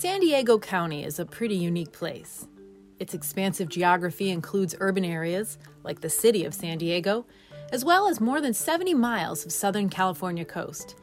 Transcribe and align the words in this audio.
San 0.00 0.20
Diego 0.20 0.60
County 0.60 1.02
is 1.02 1.18
a 1.18 1.26
pretty 1.26 1.56
unique 1.56 1.90
place. 1.90 2.46
Its 3.00 3.14
expansive 3.14 3.68
geography 3.68 4.30
includes 4.30 4.76
urban 4.78 5.04
areas, 5.04 5.58
like 5.82 6.00
the 6.00 6.08
city 6.08 6.44
of 6.44 6.54
San 6.54 6.78
Diego, 6.78 7.26
as 7.72 7.84
well 7.84 8.06
as 8.06 8.20
more 8.20 8.40
than 8.40 8.54
70 8.54 8.94
miles 8.94 9.44
of 9.44 9.50
Southern 9.50 9.88
California 9.88 10.44
coast. 10.44 10.94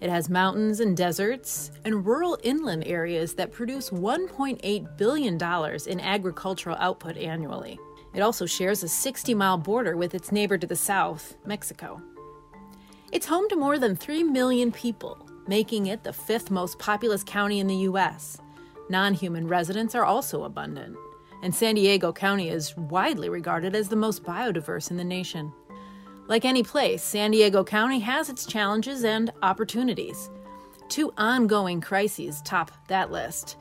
It 0.00 0.08
has 0.08 0.30
mountains 0.30 0.78
and 0.78 0.96
deserts 0.96 1.72
and 1.84 2.06
rural 2.06 2.38
inland 2.44 2.84
areas 2.86 3.34
that 3.34 3.50
produce 3.50 3.90
$1.8 3.90 4.96
billion 4.96 5.34
in 5.88 6.00
agricultural 6.00 6.76
output 6.78 7.16
annually. 7.16 7.76
It 8.14 8.20
also 8.20 8.46
shares 8.46 8.84
a 8.84 8.88
60 8.88 9.34
mile 9.34 9.58
border 9.58 9.96
with 9.96 10.14
its 10.14 10.30
neighbor 10.30 10.58
to 10.58 10.66
the 10.68 10.76
south, 10.76 11.36
Mexico. 11.44 12.00
It's 13.10 13.26
home 13.26 13.48
to 13.48 13.56
more 13.56 13.80
than 13.80 13.96
3 13.96 14.22
million 14.22 14.70
people, 14.70 15.28
making 15.48 15.86
it 15.86 16.04
the 16.04 16.12
fifth 16.12 16.52
most 16.52 16.78
populous 16.78 17.24
county 17.24 17.58
in 17.58 17.66
the 17.66 17.88
U.S. 17.90 18.38
Non 18.88 19.14
human 19.14 19.48
residents 19.48 19.94
are 19.94 20.04
also 20.04 20.44
abundant, 20.44 20.96
and 21.42 21.54
San 21.54 21.74
Diego 21.74 22.12
County 22.12 22.48
is 22.48 22.76
widely 22.76 23.28
regarded 23.28 23.74
as 23.74 23.88
the 23.88 23.96
most 23.96 24.22
biodiverse 24.22 24.90
in 24.90 24.96
the 24.96 25.04
nation. 25.04 25.52
Like 26.26 26.44
any 26.44 26.62
place, 26.62 27.02
San 27.02 27.30
Diego 27.30 27.64
County 27.64 28.00
has 28.00 28.28
its 28.28 28.46
challenges 28.46 29.04
and 29.04 29.32
opportunities. 29.42 30.30
Two 30.88 31.12
ongoing 31.16 31.80
crises 31.80 32.42
top 32.42 32.70
that 32.88 33.10
list 33.10 33.56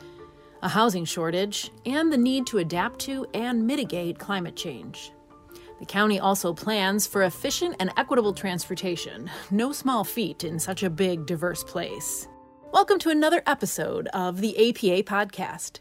a 0.61 0.69
housing 0.69 1.03
shortage 1.03 1.71
and 1.85 2.11
the 2.11 2.17
need 2.17 2.47
to 2.47 2.59
adapt 2.59 2.97
to 2.97 3.25
and 3.33 3.67
mitigate 3.67 4.17
climate 4.17 4.55
change. 4.55 5.11
The 5.79 5.85
county 5.85 6.21
also 6.21 6.53
plans 6.53 7.05
for 7.05 7.23
efficient 7.23 7.75
and 7.81 7.91
equitable 7.97 8.33
transportation, 8.33 9.29
no 9.51 9.73
small 9.73 10.05
feat 10.05 10.45
in 10.45 10.57
such 10.57 10.83
a 10.83 10.89
big, 10.89 11.25
diverse 11.25 11.65
place. 11.65 12.29
Welcome 12.73 12.97
to 13.01 13.11
another 13.11 13.43
episode 13.45 14.07
of 14.15 14.41
the 14.41 14.57
APA 14.57 15.03
Podcast. 15.03 15.77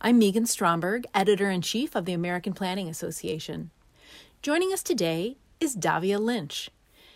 I'm 0.00 0.18
Meghan 0.18 0.48
Stromberg, 0.48 1.04
editor 1.14 1.50
in 1.50 1.60
chief 1.60 1.94
of 1.94 2.06
the 2.06 2.14
American 2.14 2.54
Planning 2.54 2.88
Association. 2.88 3.70
Joining 4.40 4.72
us 4.72 4.82
today 4.82 5.36
is 5.60 5.76
Dahvia 5.76 6.18
Lynch. 6.18 6.70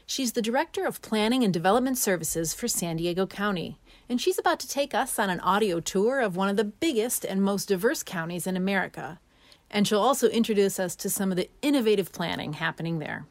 She's 0.05 0.33
the 0.33 0.43
Director 0.43 0.85
of 0.85 1.01
Planning 1.01 1.43
and 1.43 1.55
Development 1.55 1.97
Services 1.97 2.53
for 2.53 2.69
San 2.69 2.97
Diego 2.99 3.27
County, 3.27 3.79
and 4.11 4.21
she's 4.21 4.39
about 4.39 4.61
to 4.61 4.69
take 4.69 4.93
us 4.93 5.19
on 5.19 5.31
an 5.31 5.41
audio 5.41 5.81
tour 5.81 6.21
of 6.21 6.37
one 6.37 6.51
of 6.51 6.59
the 6.59 6.63
biggest 6.63 7.25
and 7.25 7.43
most 7.43 7.69
diverse 7.69 8.03
counties 8.03 8.47
in 8.47 8.59
America. 8.59 9.21
And 9.71 9.89
she'll 9.89 10.01
also 10.01 10.29
introduce 10.29 10.79
us 10.79 10.95
to 10.97 11.09
some 11.09 11.31
of 11.31 11.39
the 11.39 11.49
innovative 11.63 12.13
planning 12.13 12.53
happening 12.53 12.99
there. 12.99 13.25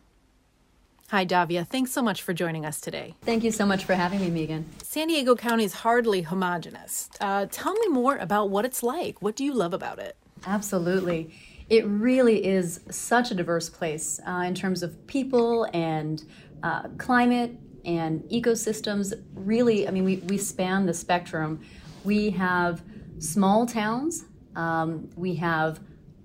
Hi, 1.13 1.27
Dahvia. 1.27 1.67
Thanks 1.67 1.91
so 1.91 2.01
much 2.01 2.23
for 2.23 2.33
joining 2.33 2.65
us 2.65 2.81
today. 2.81 3.13
Thank 3.21 3.43
you 3.43 3.51
so 3.51 3.67
much 3.67 3.85
for 3.85 3.93
having 3.93 4.19
me, 4.19 4.31
Meghan. 4.31 4.63
San 4.81 5.09
Diego 5.09 5.35
County 5.35 5.63
is 5.63 5.71
hardly 5.71 6.23
homogenous. 6.23 7.07
Uh, 7.21 7.45
tell 7.51 7.75
me 7.75 7.87
more 7.89 8.17
about 8.17 8.49
what 8.49 8.65
it's 8.65 8.81
like. 8.81 9.21
What 9.21 9.35
do 9.35 9.45
you 9.45 9.53
love 9.53 9.75
about 9.75 9.99
it? 9.99 10.17
Absolutely. 10.47 11.31
It 11.69 11.85
really 11.85 12.43
is 12.43 12.79
such 12.89 13.29
a 13.29 13.35
diverse 13.35 13.69
place 13.69 14.19
uh, 14.27 14.43
in 14.47 14.55
terms 14.55 14.81
of 14.81 15.05
people 15.05 15.67
and 15.71 16.23
uh, 16.63 16.87
climate 16.97 17.59
and 17.85 18.23
ecosystems. 18.31 19.13
Really, 19.35 19.87
I 19.87 19.91
mean, 19.91 20.05
we, 20.05 20.15
we 20.15 20.39
span 20.39 20.87
the 20.87 20.95
spectrum. 20.95 21.61
We 22.03 22.31
have 22.31 22.81
small 23.19 23.67
towns, 23.67 24.25
um, 24.55 25.11
we 25.15 25.35
have 25.35 25.79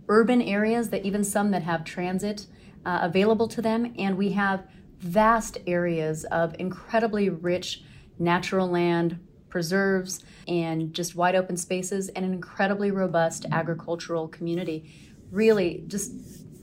urban 0.09 0.41
areas 0.41 0.89
that 0.89 1.05
even 1.05 1.25
some 1.25 1.51
that 1.51 1.63
have 1.65 1.85
transit 1.85 2.47
uh, 2.87 3.01
available 3.03 3.49
to 3.49 3.61
them, 3.61 3.93
and 3.99 4.17
we 4.17 4.31
have 4.33 4.65
vast 4.99 5.59
areas 5.67 6.25
of 6.25 6.55
incredibly 6.59 7.29
rich 7.29 7.83
natural 8.19 8.69
land, 8.69 9.19
preserves, 9.49 10.25
and 10.47 10.93
just 10.93 11.15
wide 11.15 11.35
open 11.35 11.57
spaces, 11.57 12.09
and 12.11 12.25
an 12.25 12.33
incredibly 12.33 12.91
robust 12.91 13.47
agricultural 13.51 14.29
community. 14.29 14.93
Really, 15.31 15.85
just 15.87 16.13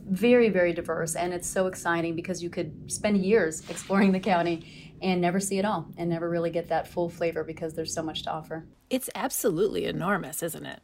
very, 0.07 0.49
very 0.49 0.73
diverse. 0.73 1.15
And 1.15 1.33
it's 1.33 1.47
so 1.47 1.67
exciting 1.67 2.15
because 2.15 2.43
you 2.43 2.49
could 2.49 2.91
spend 2.91 3.17
years 3.17 3.61
exploring 3.69 4.11
the 4.11 4.19
county 4.19 4.95
and 5.01 5.21
never 5.21 5.39
see 5.39 5.59
it 5.59 5.65
all 5.65 5.87
and 5.97 6.09
never 6.09 6.29
really 6.29 6.51
get 6.51 6.69
that 6.69 6.87
full 6.87 7.09
flavor 7.09 7.43
because 7.43 7.73
there's 7.73 7.93
so 7.93 8.03
much 8.03 8.23
to 8.23 8.31
offer. 8.31 8.65
It's 8.89 9.09
absolutely 9.15 9.85
enormous, 9.85 10.43
isn't 10.43 10.65
it? 10.65 10.81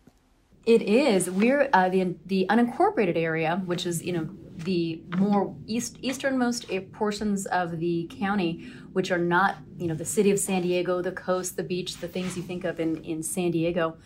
It 0.65 0.83
is. 0.83 1.29
We're 1.29 1.69
uh, 1.73 1.89
the 1.89 2.15
the 2.25 2.45
unincorporated 2.47 3.17
area, 3.17 3.63
which 3.65 3.87
is 3.87 4.03
you 4.03 4.13
know 4.13 4.29
the 4.63 5.01
more 5.17 5.55
east 5.67 5.97
easternmost 6.01 6.65
eh, 6.71 6.81
portions 6.93 7.45
of 7.47 7.79
the 7.79 8.09
county, 8.19 8.71
which 8.93 9.11
are 9.11 9.17
not 9.17 9.57
you 9.77 9.87
know 9.87 9.95
the 9.95 10.05
city 10.05 10.31
of 10.31 10.39
San 10.39 10.61
Diego, 10.61 11.01
the 11.01 11.11
coast, 11.11 11.57
the 11.57 11.63
beach, 11.63 11.97
the 11.97 12.07
things 12.07 12.35
you 12.37 12.43
think 12.43 12.63
of 12.63 12.79
in 12.79 13.03
in 13.03 13.23
San 13.23 13.51
Diego. 13.51 13.97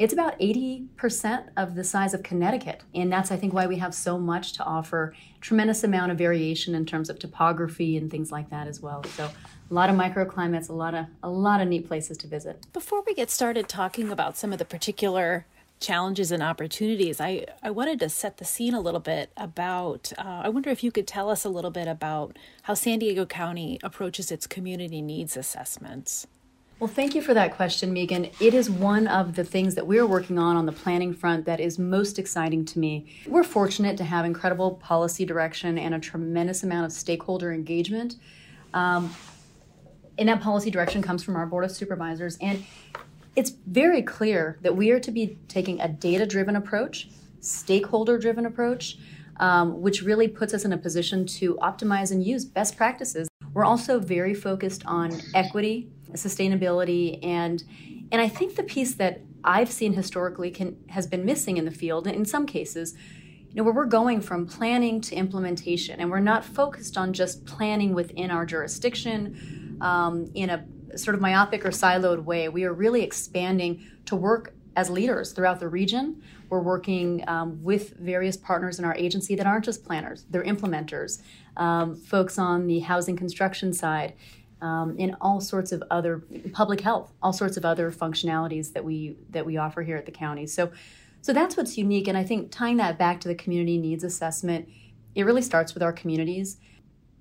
It's 0.00 0.14
about 0.14 0.40
80% 0.40 1.48
of 1.58 1.74
the 1.74 1.84
size 1.84 2.14
of 2.14 2.22
Connecticut. 2.22 2.80
And 2.94 3.12
that's, 3.12 3.30
I 3.30 3.36
think, 3.36 3.52
why 3.52 3.66
we 3.66 3.76
have 3.76 3.94
so 3.94 4.16
much 4.18 4.54
to 4.54 4.64
offer. 4.64 5.14
Tremendous 5.42 5.84
amount 5.84 6.10
of 6.10 6.16
variation 6.16 6.74
in 6.74 6.86
terms 6.86 7.10
of 7.10 7.18
topography 7.18 7.98
and 7.98 8.10
things 8.10 8.32
like 8.32 8.48
that 8.48 8.66
as 8.66 8.80
well. 8.80 9.04
So 9.04 9.30
a 9.70 9.74
lot 9.74 9.90
of 9.90 9.96
microclimates, 9.96 10.70
a 10.70 10.72
lot 10.72 10.94
of 10.94 11.06
a 11.22 11.28
lot 11.28 11.60
of 11.60 11.68
neat 11.68 11.86
places 11.86 12.16
to 12.18 12.26
visit. 12.26 12.66
Before 12.72 13.02
we 13.06 13.14
get 13.14 13.30
started 13.30 13.68
talking 13.68 14.10
about 14.10 14.38
some 14.38 14.52
of 14.52 14.58
the 14.58 14.64
particular 14.64 15.46
challenges 15.80 16.30
and 16.30 16.42
opportunities, 16.42 17.20
I, 17.20 17.46
I 17.62 17.70
wanted 17.70 17.98
to 18.00 18.08
set 18.08 18.36
the 18.36 18.44
scene 18.44 18.74
a 18.74 18.80
little 18.80 19.00
bit 19.00 19.32
about. 19.36 20.12
Uh, 20.18 20.42
I 20.44 20.48
wonder 20.50 20.70
if 20.70 20.84
you 20.84 20.92
could 20.92 21.06
tell 21.06 21.30
us 21.30 21.44
a 21.44 21.48
little 21.48 21.70
bit 21.70 21.88
about 21.88 22.38
how 22.62 22.74
San 22.74 22.98
Diego 22.98 23.26
County 23.26 23.80
approaches 23.82 24.30
its 24.30 24.46
community 24.46 25.00
needs 25.02 25.36
assessments. 25.36 26.26
Well, 26.78 26.88
thank 26.88 27.14
you 27.14 27.20
for 27.20 27.34
that 27.34 27.54
question, 27.56 27.94
Meghan. 27.94 28.32
It 28.40 28.54
is 28.54 28.70
one 28.70 29.06
of 29.06 29.34
the 29.34 29.44
things 29.44 29.74
that 29.74 29.86
we're 29.86 30.06
working 30.06 30.38
on 30.38 30.56
on 30.56 30.64
the 30.64 30.72
planning 30.72 31.12
front 31.12 31.44
that 31.44 31.60
is 31.60 31.78
most 31.78 32.18
exciting 32.18 32.64
to 32.66 32.78
me. 32.78 33.20
We're 33.26 33.42
fortunate 33.42 33.98
to 33.98 34.04
have 34.04 34.24
incredible 34.24 34.76
policy 34.76 35.26
direction 35.26 35.76
and 35.76 35.94
a 35.94 35.98
tremendous 35.98 36.62
amount 36.62 36.86
of 36.86 36.92
stakeholder 36.92 37.52
engagement. 37.52 38.16
Um, 38.72 39.14
and 40.16 40.28
that 40.30 40.40
policy 40.40 40.70
direction 40.70 41.02
comes 41.02 41.22
from 41.22 41.36
our 41.36 41.44
Board 41.44 41.64
of 41.64 41.70
Supervisors. 41.70 42.38
And 42.40 42.64
it's 43.36 43.50
very 43.66 44.02
clear 44.02 44.58
that 44.62 44.76
we 44.76 44.90
are 44.90 45.00
to 45.00 45.10
be 45.10 45.38
taking 45.48 45.80
a 45.80 45.88
data 45.88 46.26
driven 46.26 46.56
approach, 46.56 47.08
stakeholder 47.40 48.18
driven 48.18 48.46
approach, 48.46 48.98
um, 49.38 49.80
which 49.80 50.02
really 50.02 50.28
puts 50.28 50.52
us 50.52 50.64
in 50.64 50.72
a 50.72 50.78
position 50.78 51.26
to 51.26 51.54
optimize 51.56 52.10
and 52.10 52.24
use 52.24 52.44
best 52.44 52.76
practices. 52.76 53.28
We're 53.54 53.64
also 53.64 53.98
very 53.98 54.34
focused 54.34 54.84
on 54.86 55.20
equity, 55.34 55.90
sustainability, 56.12 57.24
and 57.24 57.62
and 58.12 58.20
I 58.20 58.28
think 58.28 58.56
the 58.56 58.64
piece 58.64 58.94
that 58.94 59.20
I've 59.44 59.70
seen 59.70 59.94
historically 59.94 60.50
can 60.50 60.76
has 60.88 61.06
been 61.06 61.24
missing 61.24 61.56
in 61.56 61.64
the 61.64 61.70
field 61.70 62.06
in 62.06 62.24
some 62.24 62.46
cases 62.46 62.94
you 63.50 63.56
know 63.56 63.64
where 63.64 63.74
we're 63.74 63.84
going 63.86 64.20
from 64.20 64.46
planning 64.46 65.00
to 65.00 65.16
implementation 65.16 65.98
and 65.98 66.08
we're 66.08 66.20
not 66.20 66.44
focused 66.44 66.96
on 66.96 67.12
just 67.12 67.44
planning 67.46 67.94
within 67.94 68.30
our 68.30 68.46
jurisdiction 68.46 69.76
um, 69.80 70.30
in 70.34 70.50
a 70.50 70.64
sort 70.96 71.14
of 71.14 71.20
myopic 71.20 71.64
or 71.64 71.70
siloed 71.70 72.24
way. 72.24 72.48
We 72.48 72.64
are 72.64 72.72
really 72.72 73.02
expanding 73.02 73.84
to 74.06 74.16
work 74.16 74.54
as 74.76 74.90
leaders 74.90 75.32
throughout 75.32 75.60
the 75.60 75.68
region. 75.68 76.22
We're 76.48 76.60
working 76.60 77.24
um, 77.28 77.62
with 77.62 77.96
various 77.98 78.36
partners 78.36 78.78
in 78.78 78.84
our 78.84 78.94
agency 78.94 79.34
that 79.36 79.46
aren't 79.46 79.64
just 79.64 79.84
planners, 79.84 80.24
they're 80.30 80.44
implementers, 80.44 81.22
um, 81.56 81.96
folks 81.96 82.38
on 82.38 82.66
the 82.66 82.80
housing 82.80 83.16
construction 83.16 83.72
side, 83.72 84.14
um, 84.62 84.96
and 84.98 85.16
all 85.20 85.40
sorts 85.40 85.72
of 85.72 85.82
other 85.90 86.22
public 86.52 86.80
health, 86.80 87.12
all 87.22 87.32
sorts 87.32 87.56
of 87.56 87.64
other 87.64 87.90
functionalities 87.90 88.72
that 88.72 88.84
we 88.84 89.16
that 89.30 89.46
we 89.46 89.56
offer 89.56 89.82
here 89.82 89.96
at 89.96 90.06
the 90.06 90.12
county. 90.12 90.46
So, 90.46 90.70
so 91.22 91.32
that's 91.32 91.56
what's 91.56 91.78
unique, 91.78 92.08
and 92.08 92.16
I 92.16 92.24
think 92.24 92.50
tying 92.50 92.76
that 92.78 92.98
back 92.98 93.20
to 93.20 93.28
the 93.28 93.34
community 93.34 93.78
needs 93.78 94.04
assessment, 94.04 94.68
it 95.14 95.24
really 95.24 95.42
starts 95.42 95.74
with 95.74 95.82
our 95.82 95.92
communities. 95.92 96.58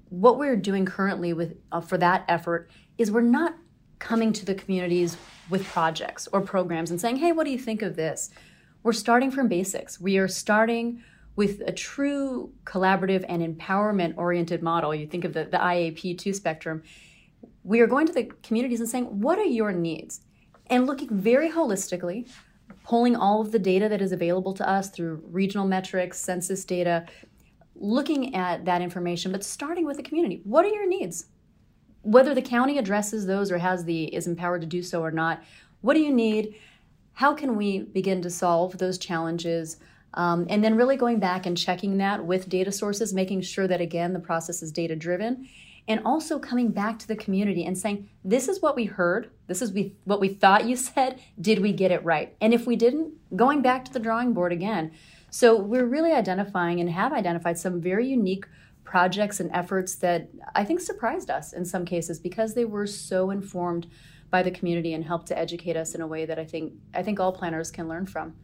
What 0.10 0.38
we're 0.38 0.56
doing 0.56 0.86
currently 0.86 1.34
with 1.34 1.58
uh, 1.72 1.82
for 1.82 1.98
that 1.98 2.26
effort 2.28 2.70
is 2.98 3.12
we're 3.12 3.22
not 3.22 3.56
coming 4.00 4.34
to 4.34 4.46
the 4.46 4.56
communities 4.56 5.18
with 5.50 5.66
projects 5.66 6.28
or 6.32 6.42
programs 6.42 6.90
and 6.90 7.00
saying, 7.00 7.18
hey, 7.18 7.32
what 7.32 7.46
do 7.46 7.52
you 7.52 7.60
think 7.60 7.82
of 7.82 7.96
this? 7.96 8.30
We're 8.82 8.94
starting 8.94 9.30
from 9.30 9.48
basics. 9.48 10.00
We 10.00 10.18
are 10.18 10.28
starting 10.28 11.04
with 11.36 11.62
a 11.66 11.72
true 11.72 12.52
collaborative 12.66 13.24
and 13.28 13.42
empowerment 13.42 14.14
oriented 14.18 14.64
model. 14.64 14.96
You 14.96 15.08
think 15.08 15.26
of 15.26 15.34
the, 15.34 15.46
the 15.46 15.58
IAP 15.58 16.18
2 16.18 16.34
spectrum. 16.34 16.84
We 17.64 17.82
are 17.82 17.88
going 17.88 18.08
to 18.08 18.14
the 18.14 18.26
communities 18.44 18.80
and 18.80 18.90
saying, 18.90 19.06
what 19.06 19.38
are 19.38 19.46
your 19.46 19.72
needs? 19.72 20.22
And 20.68 20.86
looking 20.86 21.10
very 21.10 21.50
holistically, 21.50 22.30
pulling 22.84 23.16
all 23.16 23.42
of 23.42 23.52
the 23.52 23.60
data 23.60 23.90
that 23.90 24.02
is 24.02 24.12
available 24.12 24.54
to 24.54 24.68
us 24.68 24.90
through 24.90 25.24
regional 25.30 25.68
metrics, 25.68 26.20
census 26.20 26.66
data, 26.66 27.06
looking 27.80 28.36
at 28.36 28.66
that 28.66 28.82
information, 28.82 29.32
but 29.32 29.44
starting 29.44 29.86
with 29.86 29.98
the 29.98 30.04
community. 30.04 30.42
What 30.44 30.66
are 30.66 30.70
your 30.70 30.88
needs? 30.88 31.26
whether 32.02 32.34
the 32.34 32.42
county 32.42 32.78
addresses 32.78 33.26
those 33.26 33.52
or 33.52 33.58
has 33.58 33.84
the 33.84 34.04
is 34.16 34.28
empowered 34.28 34.62
to 34.62 34.68
do 34.68 34.82
so 34.82 35.04
or 35.04 35.12
not 35.12 35.44
what 35.82 35.94
do 35.94 36.00
you 36.00 36.14
need 36.14 36.56
how 37.14 37.34
can 37.34 37.56
we 37.56 37.80
begin 37.80 38.22
to 38.22 38.30
solve 38.30 38.78
those 38.78 38.98
challenges 38.98 39.78
um, 40.16 40.48
and 40.50 40.64
then 40.64 40.76
really 40.76 40.96
going 40.96 41.20
back 41.20 41.46
and 41.46 41.58
checking 41.58 41.98
that 41.98 42.26
with 42.26 42.50
data 42.50 42.72
sources 42.72 43.14
making 43.14 43.42
sure 43.42 43.68
that 43.68 43.82
again 43.82 44.14
the 44.14 44.20
process 44.20 44.62
is 44.62 44.72
data 44.72 44.96
driven 44.96 45.48
and 45.88 46.02
also 46.06 46.38
coming 46.38 46.70
back 46.70 47.00
to 47.00 47.08
the 47.08 47.16
community 47.16 47.66
and 47.66 47.76
saying, 47.76 48.08
This 48.24 48.48
is 48.48 48.62
what 48.62 48.76
we 48.76 48.86
heard. 48.86 49.32
This 49.48 49.60
is 49.60 49.72
we, 49.72 49.96
what 50.04 50.20
we 50.20 50.28
thought 50.28 50.68
you 50.68 50.76
said. 50.76 51.20
Did 51.42 51.60
we 51.60 51.74
get 51.74 51.92
it 51.92 52.06
right? 52.06 52.36
And 52.40 52.54
if 52.54 52.68
we 52.68 52.76
didn't, 52.76 53.14
going 53.36 53.64
back 53.64 53.86
to 53.86 53.94
the 53.94 54.00
drawing 54.00 54.34
board 54.34 54.54
again. 54.54 54.92
So 55.32 55.60
we're 55.60 55.86
really 55.86 56.12
identifying 56.12 56.80
and 56.80 56.90
have 56.90 57.14
identified 57.14 57.58
some 57.58 57.82
very 57.82 58.08
unique 58.08 58.46
projects 58.84 59.40
and 59.40 59.52
efforts 59.54 59.96
that 59.96 60.30
I 60.56 60.66
think 60.66 60.80
surprised 60.80 61.30
us 61.30 61.54
in 61.54 61.64
some 61.66 61.86
cases 61.86 62.20
because 62.20 62.56
they 62.56 62.66
were 62.66 62.88
so 62.88 63.30
informed 63.30 63.88
by 64.32 64.44
the 64.44 64.52
community 64.52 64.94
and 64.94 65.04
helped 65.04 65.28
to 65.28 65.38
educate 65.38 65.76
us 65.76 65.94
in 65.94 66.02
a 66.02 66.08
way 66.08 66.26
that 66.26 66.40
I 66.40 66.46
think 66.46 66.74
I 66.94 67.04
think 67.04 67.20
all 67.20 67.32
planners 67.32 67.72
can 67.72 67.88
learn 67.88 68.06
from. 68.06 68.36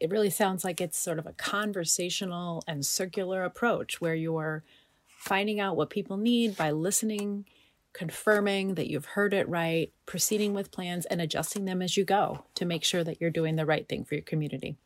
It 0.00 0.10
really 0.10 0.30
sounds 0.30 0.64
like 0.64 0.80
it's 0.80 0.98
sort 0.98 1.20
of 1.20 1.26
a 1.26 1.32
conversational 1.32 2.64
and 2.66 2.84
circular 2.84 3.44
approach 3.44 4.00
where 4.00 4.16
you're 4.16 4.64
finding 5.06 5.60
out 5.60 5.76
what 5.76 5.90
people 5.90 6.16
need 6.16 6.56
by 6.56 6.72
listening, 6.72 7.44
confirming 7.92 8.74
that 8.74 8.90
you've 8.90 9.04
heard 9.04 9.32
it 9.32 9.48
right, 9.48 9.92
proceeding 10.06 10.54
with 10.54 10.72
plans, 10.72 11.06
and 11.06 11.20
adjusting 11.20 11.64
them 11.64 11.80
as 11.80 11.96
you 11.96 12.04
go 12.04 12.44
to 12.56 12.64
make 12.64 12.82
sure 12.82 13.04
that 13.04 13.20
you're 13.20 13.30
doing 13.30 13.54
the 13.54 13.66
right 13.66 13.88
thing 13.88 14.04
for 14.04 14.16
your 14.16 14.24
community. 14.24 14.76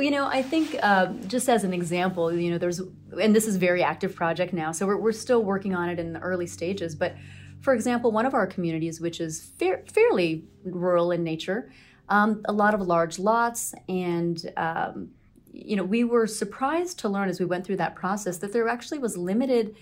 Well, 0.00 0.06
you 0.06 0.12
know, 0.12 0.28
I 0.28 0.42
think 0.42 0.78
uh, 0.82 1.08
just 1.26 1.46
as 1.50 1.62
an 1.62 1.74
example, 1.74 2.32
you 2.32 2.50
know, 2.50 2.56
there's, 2.56 2.80
and 3.20 3.36
this 3.36 3.46
is 3.46 3.56
very 3.56 3.82
active 3.82 4.14
project 4.14 4.54
now, 4.54 4.72
so 4.72 4.86
we're, 4.86 4.96
we're 4.96 5.12
still 5.12 5.44
working 5.44 5.74
on 5.74 5.90
it 5.90 5.98
in 5.98 6.14
the 6.14 6.20
early 6.20 6.46
stages. 6.46 6.94
But 6.94 7.16
for 7.60 7.74
example, 7.74 8.10
one 8.10 8.24
of 8.24 8.32
our 8.32 8.46
communities, 8.46 8.98
which 8.98 9.20
is 9.20 9.52
fair, 9.58 9.84
fairly 9.92 10.46
rural 10.64 11.10
in 11.12 11.22
nature, 11.22 11.70
um, 12.08 12.40
a 12.46 12.52
lot 12.54 12.72
of 12.72 12.80
large 12.80 13.18
lots 13.18 13.74
and 13.90 14.50
um, 14.56 15.10
you 15.52 15.76
know, 15.76 15.84
we 15.84 16.02
were 16.02 16.26
surprised 16.26 16.98
to 17.00 17.10
learn 17.10 17.28
as 17.28 17.38
we 17.38 17.44
went 17.44 17.66
through 17.66 17.76
that 17.76 17.94
process 17.94 18.38
that 18.38 18.54
there 18.54 18.68
actually 18.68 19.00
was 19.00 19.18
limited 19.18 19.76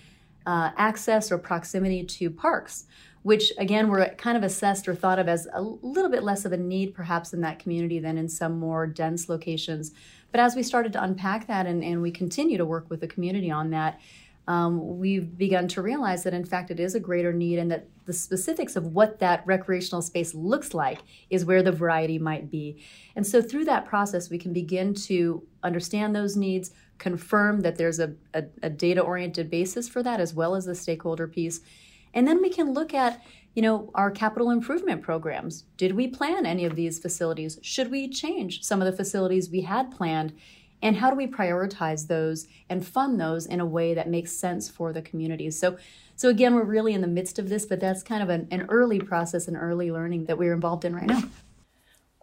uh, 0.45 0.71
access 0.75 1.31
or 1.31 1.37
proximity 1.37 2.03
to 2.03 2.29
parks, 2.29 2.87
which 3.23 3.51
again 3.57 3.89
were 3.89 4.05
kind 4.17 4.37
of 4.37 4.43
assessed 4.43 4.87
or 4.87 4.95
thought 4.95 5.19
of 5.19 5.27
as 5.27 5.47
a 5.53 5.61
little 5.61 6.09
bit 6.09 6.23
less 6.23 6.45
of 6.45 6.53
a 6.53 6.57
need 6.57 6.93
perhaps 6.93 7.33
in 7.33 7.41
that 7.41 7.59
community 7.59 7.99
than 7.99 8.17
in 8.17 8.29
some 8.29 8.57
more 8.57 8.87
dense 8.87 9.29
locations. 9.29 9.91
But 10.31 10.39
as 10.39 10.55
we 10.55 10.63
started 10.63 10.93
to 10.93 11.03
unpack 11.03 11.47
that 11.47 11.65
and, 11.65 11.83
and 11.83 12.01
we 12.01 12.11
continue 12.11 12.57
to 12.57 12.65
work 12.65 12.89
with 12.89 13.01
the 13.01 13.07
community 13.07 13.51
on 13.51 13.71
that, 13.71 13.99
um, 14.47 14.97
we've 14.97 15.37
begun 15.37 15.67
to 15.69 15.81
realize 15.81 16.23
that 16.23 16.33
in 16.33 16.43
fact 16.43 16.71
it 16.71 16.79
is 16.79 16.95
a 16.95 16.99
greater 16.99 17.31
need 17.31 17.59
and 17.59 17.69
that 17.69 17.85
the 18.05 18.13
specifics 18.13 18.75
of 18.75 18.87
what 18.87 19.19
that 19.19 19.45
recreational 19.45 20.01
space 20.01 20.33
looks 20.33 20.73
like 20.73 21.03
is 21.29 21.45
where 21.45 21.61
the 21.61 21.71
variety 21.71 22.17
might 22.17 22.49
be. 22.49 22.83
And 23.15 23.27
so 23.27 23.39
through 23.39 23.65
that 23.65 23.85
process, 23.85 24.31
we 24.31 24.39
can 24.39 24.51
begin 24.51 24.95
to 24.95 25.43
understand 25.61 26.15
those 26.15 26.35
needs, 26.35 26.71
confirm 26.97 27.61
that 27.61 27.75
there's 27.75 27.99
a, 27.99 28.15
a, 28.33 28.45
a 28.63 28.69
data 28.71 29.01
oriented 29.01 29.51
basis 29.51 29.87
for 29.87 30.01
that 30.01 30.19
as 30.19 30.33
well 30.33 30.55
as 30.55 30.65
the 30.65 30.73
stakeholder 30.73 31.27
piece. 31.27 31.61
And 32.13 32.27
then 32.27 32.41
we 32.41 32.49
can 32.49 32.73
look 32.73 32.93
at 32.93 33.21
you 33.55 33.63
know, 33.63 33.89
our 33.95 34.11
capital 34.11 34.51
improvement 34.51 35.01
programs. 35.01 35.63
Did 35.75 35.95
we 35.95 36.07
plan 36.07 36.45
any 36.45 36.65
of 36.65 36.75
these 36.75 36.99
facilities? 36.99 37.57
Should 37.61 37.91
we 37.91 38.07
change 38.07 38.63
some 38.63 38.79
of 38.79 38.85
the 38.85 38.95
facilities 38.95 39.49
we 39.49 39.61
had 39.61 39.91
planned? 39.91 40.33
and 40.81 40.97
how 40.97 41.09
do 41.09 41.15
we 41.15 41.27
prioritize 41.27 42.07
those 42.07 42.47
and 42.69 42.85
fund 42.85 43.19
those 43.19 43.45
in 43.45 43.59
a 43.59 43.65
way 43.65 43.93
that 43.93 44.07
makes 44.07 44.31
sense 44.31 44.69
for 44.69 44.93
the 44.93 45.01
community 45.01 45.49
so 45.51 45.77
so 46.15 46.29
again 46.29 46.55
we're 46.55 46.63
really 46.63 46.93
in 46.93 47.01
the 47.01 47.07
midst 47.07 47.39
of 47.39 47.49
this 47.49 47.65
but 47.65 47.79
that's 47.79 48.03
kind 48.03 48.23
of 48.23 48.29
an, 48.29 48.47
an 48.51 48.65
early 48.69 48.99
process 48.99 49.47
and 49.47 49.57
early 49.57 49.91
learning 49.91 50.25
that 50.25 50.37
we're 50.37 50.53
involved 50.53 50.85
in 50.85 50.95
right 50.95 51.07
now 51.07 51.23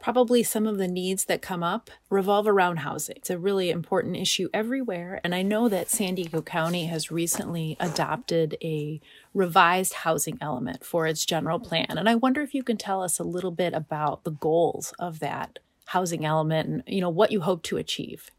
Probably 0.06 0.44
some 0.44 0.69
of 0.69 0.79
the 0.79 0.87
needs 0.87 1.25
that 1.25 1.43
come 1.43 1.64
up 1.64 1.91
revolve 2.11 2.47
around 2.47 2.76
housing. 2.76 3.17
It's 3.17 3.29
a 3.29 3.37
really 3.37 3.70
important 3.70 4.17
issue 4.17 4.49
everywhere. 4.55 5.20
And 5.25 5.35
I 5.35 5.43
know 5.43 5.69
that 5.69 5.91
San 5.91 6.14
Diego 6.14 6.43
County 6.43 6.87
has 6.87 7.11
recently 7.11 7.76
adopted 7.81 8.56
a 8.62 9.00
revised 9.35 9.94
housing 9.94 10.38
element 10.41 10.85
for 10.85 11.08
its 11.08 11.26
general 11.26 11.58
plan. 11.58 11.87
And 11.88 12.08
I 12.08 12.14
wonder 12.14 12.41
if 12.41 12.55
you 12.55 12.62
can 12.62 12.76
tell 12.76 13.03
us 13.03 13.19
a 13.19 13.25
little 13.25 13.50
bit 13.50 13.75
about 13.75 14.23
the 14.23 14.31
goals 14.31 14.94
of 14.97 15.19
that 15.19 15.58
housing 15.87 16.25
element 16.25 16.69
and 16.69 16.82
you 16.87 17.00
know 17.00 17.11
what 17.11 17.32
you 17.32 17.41
hope 17.41 17.64
to 17.64 17.76
achieve 17.76 18.31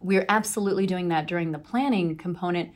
we're 0.00 0.26
absolutely 0.28 0.86
doing 0.86 1.08
that 1.08 1.26
during 1.26 1.52
the 1.52 1.58
planning 1.58 2.16
component 2.16 2.70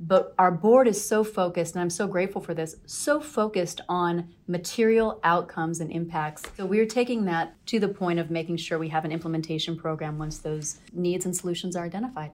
but 0.00 0.34
our 0.38 0.50
board 0.50 0.88
is 0.88 1.06
so 1.06 1.22
focused 1.22 1.74
and 1.74 1.82
i'm 1.82 1.90
so 1.90 2.06
grateful 2.06 2.40
for 2.40 2.54
this 2.54 2.76
so 2.86 3.20
focused 3.20 3.80
on 3.88 4.28
material 4.46 5.20
outcomes 5.24 5.80
and 5.80 5.90
impacts. 5.90 6.42
So 6.56 6.66
we're 6.66 6.86
taking 6.86 7.24
that 7.24 7.54
to 7.66 7.80
the 7.80 7.88
point 7.88 8.18
of 8.18 8.30
making 8.30 8.58
sure 8.58 8.78
we 8.78 8.88
have 8.90 9.04
an 9.04 9.12
implementation 9.12 9.76
program 9.76 10.18
once 10.18 10.38
those 10.38 10.80
needs 10.92 11.24
and 11.24 11.34
solutions 11.34 11.76
are 11.76 11.84
identified. 11.84 12.32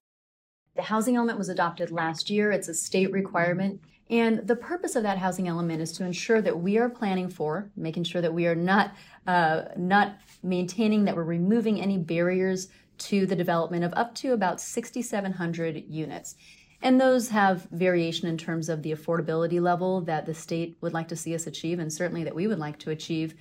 The 0.75 0.83
housing 0.83 1.15
element 1.15 1.37
was 1.37 1.49
adopted 1.49 1.91
last 1.91 2.29
year. 2.29 2.51
It's 2.51 2.67
a 2.67 2.73
state 2.73 3.11
requirement. 3.11 3.81
And 4.09 4.45
the 4.45 4.55
purpose 4.57 4.95
of 4.95 5.03
that 5.03 5.17
housing 5.17 5.47
element 5.47 5.81
is 5.81 5.93
to 5.93 6.05
ensure 6.05 6.41
that 6.41 6.59
we 6.59 6.77
are 6.77 6.89
planning 6.89 7.29
for 7.29 7.69
making 7.77 8.03
sure 8.03 8.21
that 8.21 8.33
we 8.33 8.45
are 8.45 8.55
not 8.55 8.93
uh, 9.27 9.63
not 9.77 10.17
maintaining 10.43 11.05
that 11.05 11.15
we're 11.15 11.23
removing 11.23 11.79
any 11.79 11.97
barriers 11.97 12.69
to 12.97 13.25
the 13.25 13.35
development 13.35 13.83
of 13.83 13.93
up 13.95 14.13
to 14.15 14.33
about 14.33 14.59
6,700 14.59 15.85
units. 15.87 16.35
And 16.81 16.99
those 16.99 17.29
have 17.29 17.67
variation 17.71 18.27
in 18.27 18.37
terms 18.37 18.67
of 18.67 18.81
the 18.81 18.91
affordability 18.91 19.61
level 19.61 20.01
that 20.01 20.25
the 20.25 20.33
state 20.33 20.77
would 20.81 20.93
like 20.93 21.07
to 21.09 21.15
see 21.15 21.35
us 21.35 21.45
achieve, 21.45 21.79
and 21.79 21.93
certainly 21.93 22.23
that 22.23 22.35
we 22.35 22.47
would 22.47 22.59
like 22.59 22.79
to 22.79 22.89
achieve. 22.89 23.35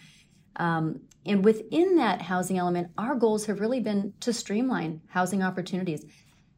Um, 0.56 1.00
and 1.24 1.44
within 1.44 1.96
that 1.96 2.22
housing 2.22 2.58
element, 2.58 2.90
our 2.98 3.14
goals 3.14 3.46
have 3.46 3.60
really 3.60 3.80
been 3.80 4.12
to 4.20 4.32
streamline 4.32 5.00
housing 5.08 5.42
opportunities. 5.42 6.04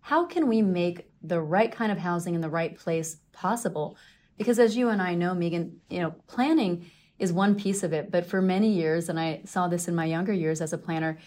How 0.00 0.26
can 0.26 0.48
we 0.48 0.62
make 0.62 1.08
the 1.22 1.40
right 1.40 1.70
kind 1.70 1.92
of 1.92 1.98
housing 1.98 2.34
in 2.34 2.40
the 2.40 2.50
right 2.50 2.76
place 2.76 3.18
possible? 3.32 3.96
Because 4.36 4.58
as 4.58 4.76
you 4.76 4.88
and 4.88 5.00
I 5.00 5.14
know, 5.14 5.34
Meghan, 5.34 5.74
you 5.88 6.00
know, 6.00 6.14
planning 6.26 6.90
is 7.18 7.32
one 7.32 7.54
piece 7.54 7.84
of 7.84 7.92
it, 7.92 8.10
but 8.10 8.26
for 8.26 8.42
many 8.42 8.68
years, 8.72 9.08
and 9.08 9.20
I 9.20 9.42
saw 9.44 9.68
this 9.68 9.86
in 9.86 9.94
my 9.94 10.06
younger 10.06 10.32
years 10.32 10.60
as 10.60 10.72
a 10.72 10.78
planner, 10.78 11.18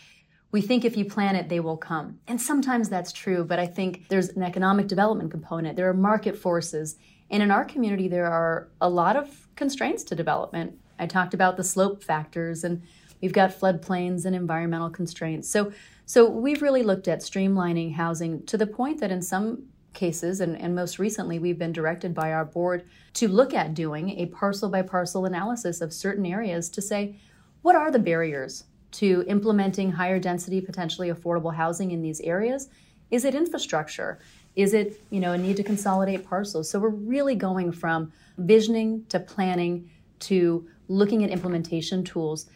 we 0.52 0.62
think 0.62 0.86
if 0.86 0.96
you 0.96 1.06
plan 1.06 1.36
it, 1.36 1.50
they 1.50 1.60
will 1.60 1.78
come. 1.78 2.20
And 2.28 2.42
sometimes 2.42 2.88
that's 2.88 3.12
true, 3.12 3.44
but 3.44 3.60
I 3.60 3.68
think 3.68 4.08
there's 4.08 4.30
an 4.30 4.44
economic 4.44 4.88
development 4.88 5.32
component. 5.32 5.76
There 5.76 5.90
are 5.90 5.94
market 5.94 6.38
forces. 6.38 6.96
And 7.30 7.44
in 7.44 7.52
our 7.52 7.66
community, 7.66 8.08
there 8.08 8.28
are 8.28 8.70
a 8.80 8.90
lot 8.90 9.16
of 9.16 9.48
constraints 9.56 10.04
to 10.06 10.16
development. 10.16 10.78
I 10.98 11.08
talked 11.08 11.34
about 11.34 11.58
the 11.58 11.64
slope 11.64 12.04
factors, 12.04 12.64
and 12.64 12.82
we've 13.22 13.34
got 13.34 13.50
floodplains 13.50 14.26
and 14.26 14.36
environmental 14.36 14.90
constraints. 14.90 15.50
So, 15.50 15.74
so 16.06 16.30
we've 16.30 16.62
really 16.62 16.84
looked 16.84 17.08
at 17.08 17.20
streamlining 17.20 17.96
housing 17.96 18.46
to 18.46 18.58
the 18.58 18.68
point 18.68 19.00
that 19.00 19.12
in 19.12 19.22
some 19.22 19.64
cases, 19.94 20.40
and, 20.42 20.56
and 20.60 20.76
most 20.76 21.00
recently, 21.00 21.40
we've 21.40 21.58
been 21.58 21.74
directed 21.74 22.14
by 22.14 22.32
our 22.32 22.46
board 22.46 22.86
to 23.14 23.28
look 23.28 23.54
at 23.54 23.74
doing 23.74 24.12
a 24.12 24.28
parcel 24.28 24.70
by 24.70 24.84
parcel 24.84 25.26
analysis 25.26 25.82
of 25.82 25.92
certain 25.92 26.26
areas 26.26 26.70
to 26.70 26.82
say, 26.82 27.16
what 27.62 27.76
are 27.76 27.90
the 27.90 28.00
barriers 28.00 28.66
to 28.96 29.26
implementing 29.28 29.92
higher 29.92 30.20
density, 30.20 30.62
potentially 30.62 31.10
affordable 31.10 31.54
housing 31.54 31.92
in 31.92 32.02
these 32.02 32.22
areas? 32.22 32.70
Is 33.12 33.26
it 33.26 33.36
infrastructure? 33.36 34.20
Is 34.56 34.74
it, 34.74 35.02
you 35.10 35.20
know, 35.20 35.34
a 35.34 35.38
need 35.38 35.58
to 35.58 35.64
consolidate 35.64 36.26
parcels? 36.26 36.70
So 36.70 36.80
we're 36.80 36.90
really 36.90 37.36
going 37.36 37.72
from 37.72 38.12
visioning 38.38 39.06
to 39.10 39.20
planning 39.20 39.90
to 40.22 40.68
looking 40.88 41.24
at 41.24 41.30
implementation 41.30 42.04
tools. 42.04 42.48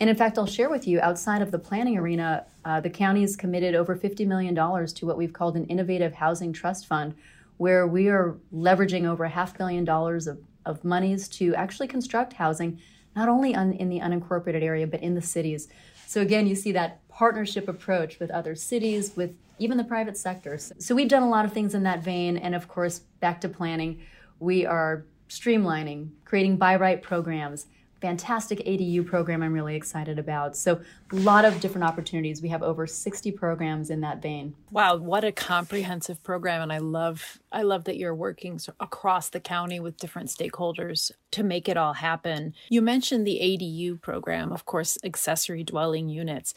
And 0.00 0.08
in 0.08 0.14
fact, 0.14 0.38
I'll 0.38 0.46
share 0.46 0.70
with 0.70 0.86
you 0.86 1.00
outside 1.00 1.42
of 1.42 1.50
the 1.50 1.58
planning 1.58 1.98
arena, 1.98 2.46
uh, 2.64 2.80
the 2.80 2.90
county 2.90 3.22
has 3.22 3.34
committed 3.34 3.74
over 3.74 3.96
$50 3.96 4.26
million 4.26 4.54
to 4.54 5.06
what 5.06 5.16
we've 5.16 5.32
called 5.32 5.56
an 5.56 5.66
innovative 5.66 6.14
housing 6.14 6.52
trust 6.52 6.86
fund, 6.86 7.14
where 7.56 7.88
we 7.88 8.08
are 8.08 8.36
leveraging 8.54 9.04
over 9.04 9.24
a 9.24 9.28
half 9.28 9.58
billion 9.58 9.84
dollars 9.84 10.28
of, 10.28 10.38
of 10.64 10.84
monies 10.84 11.28
to 11.28 11.54
actually 11.56 11.88
construct 11.88 12.34
housing 12.34 12.78
not 13.18 13.28
only 13.28 13.52
un, 13.52 13.72
in 13.72 13.88
the 13.88 13.98
unincorporated 13.98 14.62
area, 14.62 14.86
but 14.86 15.02
in 15.02 15.14
the 15.16 15.22
cities. 15.36 15.66
So 16.06 16.20
again, 16.20 16.46
you 16.46 16.54
see 16.54 16.72
that 16.72 16.90
partnership 17.08 17.66
approach 17.68 18.20
with 18.20 18.30
other 18.30 18.54
cities, 18.54 19.12
with 19.16 19.32
even 19.58 19.76
the 19.76 19.84
private 19.84 20.16
sector. 20.16 20.56
So 20.56 20.94
we've 20.94 21.08
done 21.08 21.24
a 21.24 21.28
lot 21.28 21.44
of 21.44 21.52
things 21.52 21.74
in 21.74 21.82
that 21.82 22.00
vein. 22.02 22.36
And 22.36 22.54
of 22.54 22.68
course, 22.68 23.00
back 23.20 23.40
to 23.40 23.48
planning, 23.48 24.00
we 24.38 24.64
are 24.64 25.04
streamlining, 25.28 26.10
creating 26.24 26.58
buy 26.58 26.76
right 26.76 27.02
programs, 27.02 27.66
fantastic 28.00 28.60
ADU 28.60 29.04
program 29.04 29.42
I'm 29.42 29.52
really 29.52 29.74
excited 29.74 30.18
about. 30.18 30.56
So 30.56 30.80
a 31.12 31.16
lot 31.16 31.44
of 31.44 31.60
different 31.60 31.84
opportunities. 31.84 32.40
We 32.40 32.48
have 32.48 32.62
over 32.62 32.86
60 32.86 33.32
programs 33.32 33.90
in 33.90 34.00
that 34.02 34.22
vein. 34.22 34.54
Wow, 34.70 34.96
what 34.96 35.24
a 35.24 35.32
comprehensive 35.32 36.22
program 36.22 36.62
and 36.62 36.72
I 36.72 36.78
love 36.78 37.40
I 37.50 37.62
love 37.62 37.84
that 37.84 37.96
you're 37.96 38.14
working 38.14 38.60
across 38.78 39.30
the 39.30 39.40
county 39.40 39.80
with 39.80 39.96
different 39.96 40.28
stakeholders 40.28 41.10
to 41.32 41.42
make 41.42 41.68
it 41.68 41.76
all 41.76 41.94
happen. 41.94 42.54
You 42.68 42.82
mentioned 42.82 43.26
the 43.26 43.40
ADU 43.42 44.00
program, 44.00 44.52
of 44.52 44.64
course, 44.64 44.98
accessory 45.02 45.64
dwelling 45.64 46.08
units. 46.08 46.54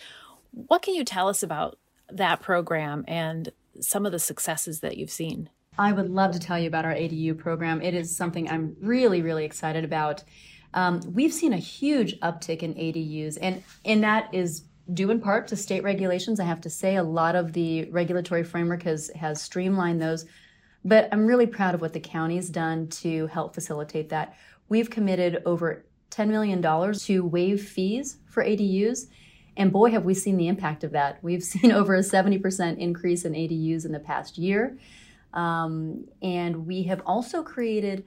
What 0.52 0.82
can 0.82 0.96
you 0.96 1.06
tell 1.06 1.28
us 1.28 1.44
about 1.44 1.78
that 2.10 2.42
program 2.42 3.06
and 3.08 3.52
some 3.80 4.06
of 4.06 4.12
the 4.12 4.20
successes 4.20 4.82
that 4.82 4.98
you've 4.98 5.10
seen? 5.10 5.50
I 5.78 5.94
would 5.94 6.10
love 6.10 6.34
to 6.34 6.40
tell 6.40 6.60
you 6.60 6.68
about 6.68 6.86
our 6.86 6.94
ADU 6.94 7.38
program. 7.38 7.82
It 7.82 7.94
is 7.94 8.16
something 8.16 8.50
I'm 8.50 8.76
really, 8.82 9.22
really 9.22 9.46
excited 9.46 9.86
about. 9.86 10.24
Um, 10.74 11.02
we've 11.14 11.34
seen 11.34 11.54
a 11.54 11.58
huge 11.58 12.20
uptick 12.22 12.64
in 12.64 12.74
ADUs, 12.76 13.38
and, 13.42 13.64
and 13.86 14.04
that 14.04 14.34
is 14.34 14.64
due 14.94 15.12
in 15.12 15.20
part 15.20 15.48
to 15.48 15.56
state 15.56 15.84
regulations. 15.84 16.40
I 16.40 16.46
have 16.46 16.62
to 16.62 16.70
say, 16.70 16.96
a 16.96 17.04
lot 17.04 17.36
of 17.36 17.54
the 17.54 17.86
regulatory 17.86 18.44
framework 18.44 18.84
has, 18.84 19.12
has 19.16 19.42
streamlined 19.42 20.02
those. 20.02 20.26
But 20.84 21.10
I'm 21.12 21.28
really 21.28 21.46
proud 21.46 21.76
of 21.76 21.82
what 21.82 21.94
the 21.94 22.00
county's 22.00 22.50
done 22.50 22.88
to 22.88 23.28
help 23.28 23.54
facilitate 23.54 24.10
that. 24.10 24.36
We've 24.68 24.90
committed 24.90 25.44
over 25.46 25.86
$10 26.10 26.30
million 26.30 26.62
to 26.62 27.26
waive 27.26 27.62
fees 27.62 28.18
for 28.26 28.44
ADUs. 28.44 29.08
And 29.58 29.72
boy, 29.72 29.92
have 29.92 30.06
we 30.06 30.14
seen 30.14 30.38
the 30.38 30.48
impact 30.48 30.84
of 30.84 30.92
that. 30.92 31.24
We've 31.24 31.44
seen 31.54 31.72
over 31.72 31.96
a 31.96 32.00
70% 32.00 32.78
increase 32.78 33.26
in 33.26 33.34
ADUs 33.34 33.86
in 33.86 33.92
the 33.92 34.00
past 34.00 34.38
year. 34.38 34.78
Um, 35.34 36.06
and 36.22 36.68
we 36.68 36.84
have 36.84 37.02
also 37.06 37.44
created 37.44 38.06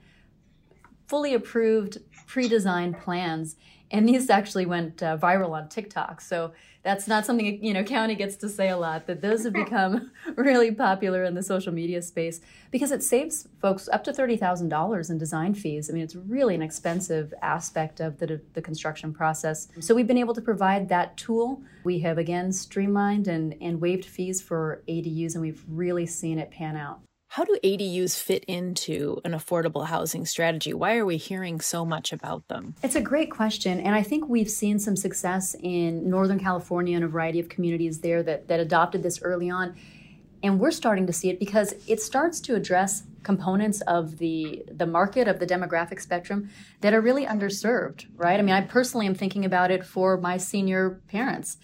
fully 1.07 1.33
approved 1.33 1.99
pre-designed 2.27 2.99
plans 2.99 3.55
and 3.91 4.07
these 4.09 4.29
actually 4.29 4.65
went 4.65 5.03
uh, 5.03 5.17
viral 5.17 5.51
on 5.51 5.69
TikTok. 5.69 6.21
So 6.21 6.53
that's 6.83 7.07
not 7.07 7.25
something 7.25 7.63
you 7.63 7.73
know 7.73 7.83
county 7.83 8.15
gets 8.15 8.35
to 8.37 8.49
say 8.49 8.69
a 8.69 8.77
lot. 8.77 9.07
That 9.07 9.21
those 9.21 9.43
have 9.43 9.53
become 9.53 10.11
really 10.35 10.71
popular 10.71 11.23
in 11.23 11.33
the 11.33 11.43
social 11.43 11.73
media 11.73 12.01
space 12.01 12.41
because 12.71 12.91
it 12.91 13.03
saves 13.03 13.47
folks 13.61 13.87
up 13.87 14.03
to 14.05 14.13
thirty 14.13 14.37
thousand 14.37 14.69
dollars 14.69 15.09
in 15.09 15.17
design 15.17 15.53
fees. 15.53 15.89
I 15.89 15.93
mean, 15.93 16.03
it's 16.03 16.15
really 16.15 16.55
an 16.55 16.61
expensive 16.61 17.33
aspect 17.41 17.99
of 17.99 18.19
the 18.19 18.41
the 18.53 18.61
construction 18.61 19.13
process. 19.13 19.67
So 19.79 19.95
we've 19.95 20.07
been 20.07 20.17
able 20.17 20.35
to 20.35 20.41
provide 20.41 20.89
that 20.89 21.17
tool. 21.17 21.61
We 21.83 21.99
have 21.99 22.17
again 22.17 22.51
streamlined 22.51 23.27
and 23.27 23.55
and 23.61 23.79
waived 23.79 24.05
fees 24.05 24.41
for 24.41 24.83
ADUs, 24.87 25.33
and 25.33 25.41
we've 25.41 25.63
really 25.67 26.05
seen 26.05 26.39
it 26.39 26.51
pan 26.51 26.75
out. 26.75 26.99
How 27.35 27.43
do 27.43 27.57
ADUs 27.65 28.17
fit 28.17 28.45
into 28.45 29.19
an 29.25 29.33
affordable 29.33 29.87
housing 29.87 30.25
strategy? 30.25 30.73
Why 30.73 30.95
are 30.95 31.05
we 31.05 31.17
hearing 31.17 31.59
so 31.59 31.83
much 31.83 32.13
about 32.13 32.47
them? 32.47 32.75
It's 32.81 32.95
a 32.95 33.01
great 33.01 33.29
question. 33.29 33.81
And 33.81 33.93
I 33.93 34.03
think 34.03 34.29
we've 34.29 34.49
seen 34.49 34.79
some 34.79 34.95
success 34.95 35.53
in 35.61 36.09
Northern 36.09 36.39
California 36.39 36.95
and 36.95 37.03
a 37.03 37.09
variety 37.09 37.41
of 37.41 37.49
communities 37.49 37.99
there 37.99 38.23
that, 38.23 38.47
that 38.47 38.61
adopted 38.61 39.03
this 39.03 39.21
early 39.21 39.49
on. 39.49 39.75
And 40.43 40.61
we're 40.61 40.71
starting 40.71 41.05
to 41.07 41.11
see 41.11 41.27
it 41.29 41.37
because 41.37 41.73
it 41.87 42.01
starts 42.01 42.39
to 42.39 42.55
address 42.55 43.03
components 43.23 43.81
of 43.81 44.17
the 44.17 44.63
the 44.71 44.85
market 44.85 45.27
of 45.27 45.39
the 45.39 45.45
demographic 45.45 45.99
spectrum 45.99 46.49
that 46.79 46.93
are 46.93 47.01
really 47.01 47.25
underserved, 47.25 48.05
right? 48.15 48.39
I 48.39 48.43
mean, 48.43 48.55
I 48.55 48.61
personally 48.61 49.07
am 49.07 49.15
thinking 49.15 49.43
about 49.43 49.71
it 49.71 49.83
for 49.83 50.15
my 50.15 50.37
senior 50.37 51.01
parents. 51.09 51.57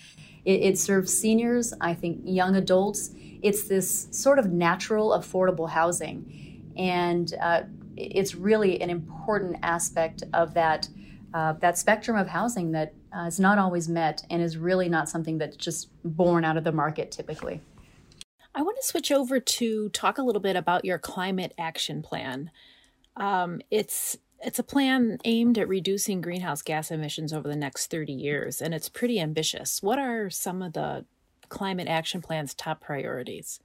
It, 0.44 0.64
it 0.64 0.78
serves 0.78 1.18
seniors, 1.18 1.74
I 1.80 1.94
think 1.94 2.24
young 2.26 2.58
adults 2.58 3.12
it's 3.42 3.64
this 3.64 4.08
sort 4.12 4.40
of 4.40 4.52
natural, 4.52 5.10
affordable 5.12 5.70
housing. 5.70 6.72
And 6.78 7.34
uh, 7.42 7.64
it's 7.98 8.36
really 8.36 8.82
an 8.82 8.90
important 8.90 9.58
aspect 9.64 10.24
of 10.34 10.54
that, 10.54 10.88
uh, 11.34 11.54
that 11.54 11.78
spectrum 11.78 12.18
of 12.18 12.28
housing 12.28 12.72
that 12.72 12.94
uh, 13.16 13.24
is 13.24 13.40
not 13.40 13.58
always 13.58 13.90
met 13.90 14.24
and 14.30 14.42
is 14.42 14.58
really 14.58 14.90
not 14.90 15.10
something 15.10 15.38
that's 15.38 15.58
just 15.58 15.90
born 16.04 16.46
out 16.46 16.58
of 16.58 16.64
the 16.64 16.72
market 16.72 17.12
typically. 17.12 17.62
I 18.54 18.62
want 18.64 18.78
to 18.78 18.86
switch 18.86 19.12
over 19.12 19.40
to 19.40 19.90
talk 19.90 20.18
a 20.18 20.24
little 20.24 20.42
bit 20.42 20.56
about 20.56 20.86
your 20.86 20.98
climate 20.98 21.54
action 21.58 22.02
plan. 22.02 22.52
Um, 23.16 23.62
it's 23.70 24.18
it's 24.44 24.60
a 24.60 24.64
plan 24.64 25.20
aimed 25.24 25.58
at 25.60 25.68
reducing 25.68 26.20
greenhouse 26.20 26.62
gas 26.64 26.90
emissions 26.90 27.32
over 27.32 27.48
the 27.48 27.56
next 27.56 27.92
30 27.92 28.12
years, 28.12 28.62
and 28.62 28.74
it's 28.74 28.90
pretty 28.90 29.20
ambitious. 29.20 29.84
What 29.84 30.00
are 30.00 30.30
some 30.30 30.62
of 30.62 30.74
the 30.74 31.06
Climate 31.52 31.90
Action 31.90 32.22
Plan's 32.22 32.54
top 32.56 32.82
priorities? 32.82 33.60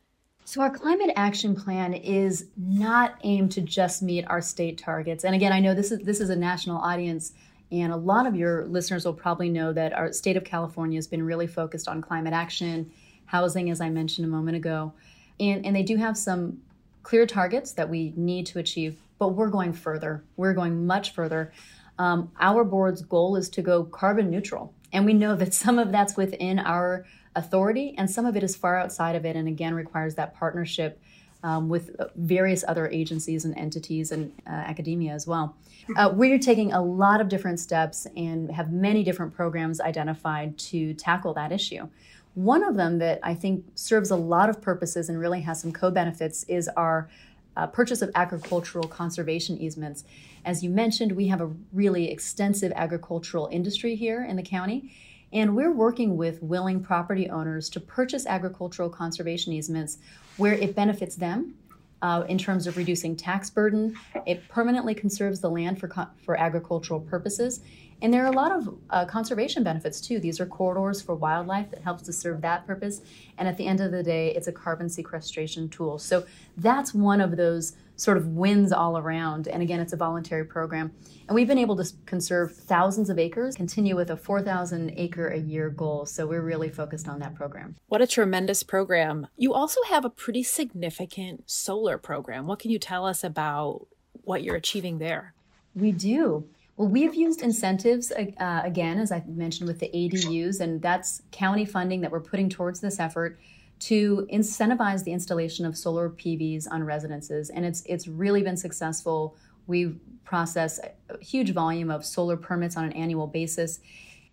So, 0.45 0.61
our 0.61 0.71
climate 0.71 1.11
action 1.17 1.57
plan 1.57 1.95
is 1.95 2.47
not 2.57 3.19
aimed 3.25 3.53
to 3.53 3.61
just 3.61 4.03
meet 4.03 4.25
our 4.29 4.41
state 4.41 4.77
targets. 4.77 5.25
And 5.25 5.35
again, 5.35 5.53
I 5.53 5.61
know 5.61 5.75
this 5.75 5.91
is 5.91 6.01
this 6.01 6.21
is 6.21 6.31
a 6.31 6.37
national 6.37 6.79
audience, 6.79 7.33
and 7.73 7.93
a 7.93 7.97
lot 7.97 8.27
of 8.27 8.37
your 8.37 8.65
listeners 8.67 9.05
will 9.05 9.15
probably 9.15 9.49
know 9.49 9.73
that 9.73 9.93
our 9.93 10.13
state 10.13 10.37
of 10.37 10.45
California 10.45 10.99
has 10.99 11.07
been 11.07 11.25
really 11.25 11.47
focused 11.47 11.89
on 11.89 12.03
climate 12.03 12.33
action, 12.33 12.91
housing, 13.25 13.71
as 13.71 13.81
I 13.81 13.89
mentioned 13.89 14.25
a 14.25 14.31
moment 14.31 14.57
ago, 14.57 14.93
and 15.41 15.65
and 15.65 15.75
they 15.75 15.83
do 15.83 15.97
have 15.97 16.17
some 16.17 16.61
clear 17.03 17.27
targets 17.27 17.73
that 17.73 17.89
we 17.89 18.13
need 18.17 18.47
to 18.47 18.59
achieve. 18.59 18.99
But 19.19 19.31
we're 19.31 19.51
going 19.51 19.73
further. 19.73 20.23
We're 20.37 20.55
going 20.55 20.87
much 20.87 21.13
further. 21.13 21.53
Um, 21.99 22.31
our 22.39 22.63
board's 22.63 23.03
goal 23.03 23.37
is 23.37 23.49
to 23.51 23.63
go 23.63 23.85
carbon 23.85 24.31
neutral, 24.31 24.73
and 24.93 25.05
we 25.05 25.13
know 25.13 25.35
that 25.35 25.55
some 25.55 25.81
of 25.81 25.91
that's 25.91 26.17
within 26.17 26.61
our 26.61 27.05
authority, 27.37 27.95
and 27.97 28.11
some 28.11 28.27
of 28.27 28.37
it 28.37 28.43
is 28.43 28.57
far 28.57 28.79
outside 28.79 29.15
of 29.15 29.25
it, 29.25 29.37
and 29.37 29.47
again 29.47 29.75
requires 29.75 30.15
that 30.17 30.35
partnership 30.35 31.01
um, 31.43 31.69
with 31.69 31.95
various 32.17 32.65
other 32.67 32.89
agencies 32.89 33.45
and 33.45 33.57
entities 33.57 34.11
and 34.11 34.33
uh, 34.47 34.51
academia 34.51 35.13
as 35.13 35.27
well. 35.27 35.57
Uh, 35.97 36.11
we're 36.13 36.39
taking 36.39 36.73
a 36.73 36.83
lot 36.83 37.21
of 37.21 37.29
different 37.29 37.61
steps 37.61 38.07
and 38.17 38.51
have 38.51 38.73
many 38.73 39.05
different 39.05 39.33
programs 39.33 39.81
identified 39.81 40.59
to 40.59 40.95
tackle 40.95 41.33
that 41.35 41.53
issue. 41.53 41.89
One 42.35 42.65
of 42.65 42.77
them 42.77 42.99
that 42.99 43.21
I 43.23 43.35
think 43.35 43.65
serves 43.77 44.11
a 44.11 44.17
lot 44.17 44.51
of 44.51 44.61
purposes 44.61 45.09
and 45.09 45.19
really 45.19 45.43
has 45.43 45.61
some 45.61 45.73
co 45.73 45.91
benefits 45.91 46.45
is 46.45 46.69
our 46.77 47.09
uh, 47.57 47.67
purchase 47.67 48.03
of 48.03 48.11
agricultural 48.15 48.89
conservation 48.89 49.57
easements. 49.59 50.05
As 50.45 50.63
you 50.63 50.71
mentioned, 50.71 51.13
we 51.13 51.29
have 51.29 51.41
a 51.41 51.51
really 51.73 52.11
extensive 52.11 52.73
agricultural 52.77 53.49
industry 53.51 53.95
here 53.95 54.25
in 54.25 54.37
the 54.37 54.43
county, 54.43 54.93
and 55.37 55.55
we're 55.55 55.71
working 55.71 56.17
with 56.17 56.43
willing 56.43 56.83
property 56.83 57.29
owners 57.29 57.69
to 57.69 57.79
purchase 57.79 58.25
agricultural 58.25 58.89
conservation 58.89 59.53
easements 59.53 59.99
where 60.39 60.55
it 60.55 60.75
benefits 60.75 61.15
them 61.15 61.55
uh, 62.01 62.25
in 62.27 62.39
terms 62.39 62.67
of 62.67 62.79
reducing 62.79 63.15
tax 63.15 63.51
burden. 63.51 63.95
It 64.25 64.49
permanently 64.49 64.95
conserves 64.95 65.41
the 65.41 65.51
land 65.51 65.79
for, 65.79 65.91
for 66.25 66.41
agricultural 66.41 67.01
purposes. 67.01 67.61
And 68.01 68.13
there 68.15 68.25
are 68.25 68.33
a 68.33 68.37
lot 68.37 68.51
of 68.51 68.79
uh, 68.89 69.05
conservation 69.05 69.63
benefits 69.63 70.01
too. 70.01 70.21
These 70.21 70.41
are 70.41 70.47
corridors 70.47 71.03
for 71.03 71.15
wildlife 71.15 71.71
that 71.71 71.83
helps 71.83 72.03
to 72.05 72.15
serve 72.15 72.41
that 72.41 72.67
purpose. 72.67 73.03
And 73.37 73.47
at 73.47 73.59
the 73.59 73.67
end 73.67 73.81
of 73.81 73.93
the 73.93 74.03
day, 74.03 74.35
it's 74.35 74.47
a 74.47 74.53
carbon 74.53 74.89
sequestration 74.89 75.69
tool. 75.69 75.99
So 75.99 76.25
that's 76.57 76.95
one 76.95 77.21
of 77.21 77.37
those 77.37 77.75
sort 77.97 78.17
of 78.17 78.29
wins 78.29 78.73
all 78.73 78.99
around. 78.99 79.49
And 79.49 79.63
again, 79.63 79.81
it's 79.81 79.93
a 79.93 79.97
voluntary 79.97 80.45
program. 80.45 80.93
And 81.29 81.35
we've 81.35 81.49
been 81.49 81.59
able 81.59 81.77
to 81.77 81.93
conserve 82.05 82.55
thousands 82.55 83.11
of 83.11 83.19
acres, 83.19 83.57
continue 83.57 83.97
with 83.97 84.11
a 84.11 84.17
4,000 84.17 84.93
acre 84.97 85.29
a 85.29 85.39
year 85.39 85.71
goal. 85.71 86.07
So 86.07 86.27
we're 86.27 86.43
really 86.43 86.69
focused 86.69 87.09
on 87.09 87.19
that 87.21 87.35
program. 87.35 87.77
What 87.89 88.03
a 88.03 88.07
tremendous 88.07 88.63
program. 88.63 89.27
You 89.37 89.55
also 89.55 89.81
have 89.89 90.05
a 90.05 90.11
pretty 90.11 90.43
significant 90.43 91.51
solar 91.51 91.99
program. 91.99 92.47
What 92.47 92.59
can 92.59 92.71
you 92.71 92.79
tell 92.79 93.07
us 93.07 93.25
about 93.25 93.87
what 94.13 94.43
you're 94.43 94.57
achieving 94.57 94.99
there? 94.99 95.35
We 95.75 95.93
do. 95.93 96.49
Well, 96.77 96.89
we've 96.89 97.15
used 97.15 97.41
incentives 97.41 98.13
uh, 98.13 98.61
again, 98.63 98.99
as 98.99 99.11
I 99.11 99.23
mentioned, 99.27 99.67
with 99.67 99.79
the 99.79 99.89
ADUs, 99.89 100.61
and 100.61 100.83
that's 100.83 101.23
county 101.33 101.65
funding 101.65 102.03
that 102.03 102.11
we're 102.11 102.21
putting 102.21 102.51
towards 102.51 102.81
this 102.81 103.01
effort 103.01 103.39
to 103.79 104.27
incentivize 104.33 105.05
the 105.05 105.13
installation 105.13 105.67
of 105.67 105.77
solar 105.77 106.11
PVs 106.11 106.67
on 106.71 106.83
residences, 106.85 107.51
and 107.51 107.65
it's 107.65 107.83
it's 107.87 108.09
really 108.09 108.43
been 108.43 108.57
successful. 108.57 109.37
We 109.67 109.97
process 110.25 110.81
a 111.09 111.19
huge 111.23 111.53
volume 111.53 111.91
of 111.91 112.05
solar 112.05 112.37
permits 112.37 112.77
on 112.77 112.85
an 112.85 112.93
annual 112.93 113.27
basis. 113.27 113.81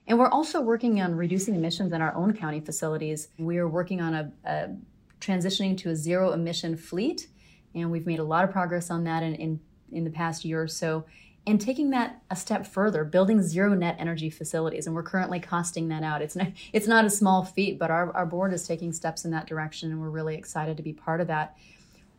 And 0.07 0.19
we're 0.19 0.29
also 0.29 0.59
working 0.59 1.01
on 1.01 1.15
reducing 1.15 1.55
emissions 1.55 1.93
in 1.93 2.01
our 2.01 2.13
own 2.13 2.33
county 2.33 2.59
facilities. 2.59 3.29
We're 3.37 3.69
working 3.69 4.01
on 4.01 4.13
a, 4.13 4.31
a 4.43 4.75
transitioning 5.21 5.77
to 5.77 5.91
a 5.91 5.95
zero 5.95 6.33
emission 6.33 6.75
fleet, 6.75 7.27
and 7.73 7.89
we've 7.89 8.05
made 8.05 8.19
a 8.19 8.23
lot 8.23 8.43
of 8.43 8.51
progress 8.51 8.89
on 8.89 9.05
that 9.05 9.23
in, 9.23 9.35
in, 9.35 9.59
in 9.91 10.03
the 10.03 10.09
past 10.09 10.43
year 10.43 10.61
or 10.61 10.67
so 10.67 11.05
and 11.45 11.59
taking 11.59 11.89
that 11.89 12.21
a 12.29 12.35
step 12.35 12.65
further, 12.65 13.03
building 13.03 13.41
zero 13.41 13.73
net 13.73 13.97
energy 13.99 14.29
facilities. 14.29 14.87
And 14.87 14.95
we're 14.95 15.03
currently 15.03 15.39
costing 15.39 15.89
that 15.89 16.03
out. 16.03 16.21
It's 16.21 16.35
not, 16.35 16.47
it's 16.71 16.87
not 16.87 17.05
a 17.05 17.09
small 17.09 17.43
feat, 17.43 17.77
but 17.77 17.91
our, 17.91 18.15
our 18.15 18.25
board 18.25 18.53
is 18.53 18.65
taking 18.65 18.93
steps 18.93 19.25
in 19.25 19.31
that 19.31 19.47
direction, 19.47 19.91
and 19.91 19.99
we're 19.99 20.09
really 20.09 20.35
excited 20.35 20.77
to 20.77 20.83
be 20.83 20.93
part 20.93 21.19
of 21.19 21.27
that. 21.27 21.57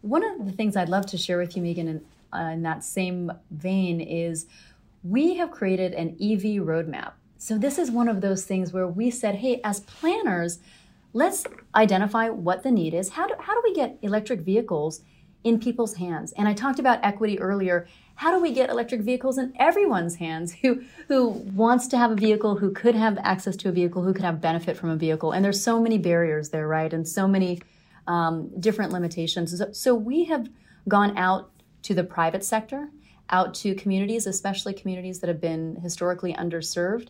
One 0.02 0.22
of 0.22 0.44
the 0.44 0.52
things 0.52 0.76
I'd 0.76 0.90
love 0.90 1.06
to 1.06 1.16
share 1.16 1.38
with 1.38 1.56
you, 1.56 1.62
Meghan, 1.62 1.78
in, 1.78 2.04
uh, 2.32 2.50
in 2.50 2.62
that 2.62 2.84
same 2.84 3.32
vein, 3.50 4.00
is 4.00 4.46
we 5.02 5.36
have 5.36 5.50
created 5.50 5.94
an 5.94 6.10
EV 6.20 6.62
roadmap. 6.62 7.12
So, 7.38 7.56
this 7.58 7.78
is 7.78 7.90
one 7.90 8.08
of 8.08 8.20
those 8.20 8.44
things 8.44 8.72
where 8.72 8.86
we 8.86 9.10
said, 9.10 9.36
hey, 9.36 9.60
as 9.64 9.80
planners, 9.80 10.60
let's 11.12 11.44
identify 11.74 12.28
what 12.28 12.62
the 12.62 12.70
need 12.70 12.92
is. 12.92 13.10
How 13.10 13.26
do, 13.26 13.34
how 13.38 13.54
do 13.54 13.60
we 13.64 13.74
get 13.74 13.98
electric 14.02 14.40
vehicles 14.40 15.02
in 15.44 15.60
people's 15.60 15.94
hands? 15.94 16.32
And 16.32 16.48
I 16.48 16.54
talked 16.54 16.78
about 16.78 16.98
equity 17.02 17.38
earlier. 17.38 17.86
How 18.16 18.32
do 18.34 18.40
we 18.40 18.52
get 18.52 18.70
electric 18.70 19.02
vehicles 19.02 19.38
in 19.38 19.52
everyone's 19.58 20.16
hands 20.16 20.54
who 20.62 20.82
who 21.08 21.28
wants 21.28 21.86
to 21.88 21.98
have 21.98 22.10
a 22.10 22.16
vehicle 22.16 22.56
who 22.56 22.72
could 22.72 22.94
have 22.94 23.18
access 23.18 23.56
to 23.56 23.68
a 23.68 23.72
vehicle 23.72 24.02
who 24.02 24.12
could 24.12 24.24
have 24.24 24.40
benefit 24.40 24.76
from 24.76 24.90
a 24.90 24.96
vehicle? 24.96 25.32
And 25.32 25.44
there's 25.44 25.62
so 25.62 25.80
many 25.80 25.98
barriers 25.98 26.50
there 26.50 26.66
right? 26.66 26.92
And 26.92 27.06
so 27.06 27.28
many 27.28 27.60
um, 28.06 28.50
different 28.60 28.92
limitations. 28.92 29.56
So, 29.56 29.72
so 29.72 29.94
we 29.94 30.24
have 30.24 30.48
gone 30.88 31.16
out 31.16 31.50
to 31.82 31.94
the 31.94 32.04
private 32.04 32.44
sector 32.44 32.88
out 33.30 33.54
to 33.54 33.74
communities 33.74 34.26
especially 34.26 34.74
communities 34.74 35.20
that 35.20 35.28
have 35.28 35.40
been 35.40 35.76
historically 35.76 36.34
underserved 36.34 37.08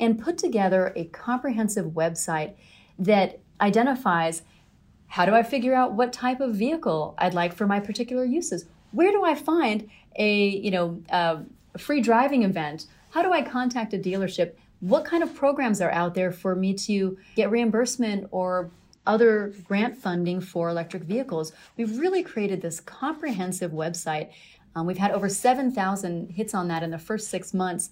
and 0.00 0.20
put 0.20 0.36
together 0.38 0.92
a 0.96 1.04
comprehensive 1.06 1.86
website 1.86 2.54
that 2.98 3.40
identifies 3.60 4.42
how 5.14 5.24
do 5.24 5.32
I 5.32 5.44
figure 5.44 5.76
out 5.76 5.92
what 5.92 6.12
type 6.12 6.40
of 6.40 6.56
vehicle 6.56 7.14
I'd 7.18 7.34
like 7.34 7.54
for 7.54 7.68
my 7.68 7.78
particular 7.78 8.24
uses? 8.24 8.64
Where 8.90 9.12
do 9.12 9.24
I 9.24 9.36
find 9.36 9.88
a 10.16 10.48
you 10.48 10.72
know 10.72 11.00
a 11.08 11.38
free 11.78 12.00
driving 12.00 12.42
event? 12.42 12.86
How 13.10 13.22
do 13.22 13.32
I 13.32 13.42
contact 13.42 13.94
a 13.94 13.96
dealership? 13.96 14.54
What 14.80 15.04
kind 15.04 15.22
of 15.22 15.32
programs 15.32 15.80
are 15.80 15.92
out 15.92 16.14
there 16.14 16.32
for 16.32 16.56
me 16.56 16.74
to 16.88 17.16
get 17.36 17.48
reimbursement 17.48 18.26
or 18.32 18.72
other 19.06 19.54
grant 19.68 19.96
funding 19.96 20.40
for 20.40 20.68
electric 20.68 21.04
vehicles, 21.04 21.52
we've 21.76 21.96
really 21.96 22.24
created 22.24 22.60
this 22.60 22.80
comprehensive 22.80 23.70
website. 23.70 24.30
Um, 24.74 24.84
we've 24.84 24.98
had 24.98 25.12
over 25.12 25.28
7,000 25.28 26.30
hits 26.30 26.54
on 26.54 26.66
that 26.66 26.82
in 26.82 26.90
the 26.90 26.98
first 26.98 27.30
six 27.30 27.54
months, 27.54 27.90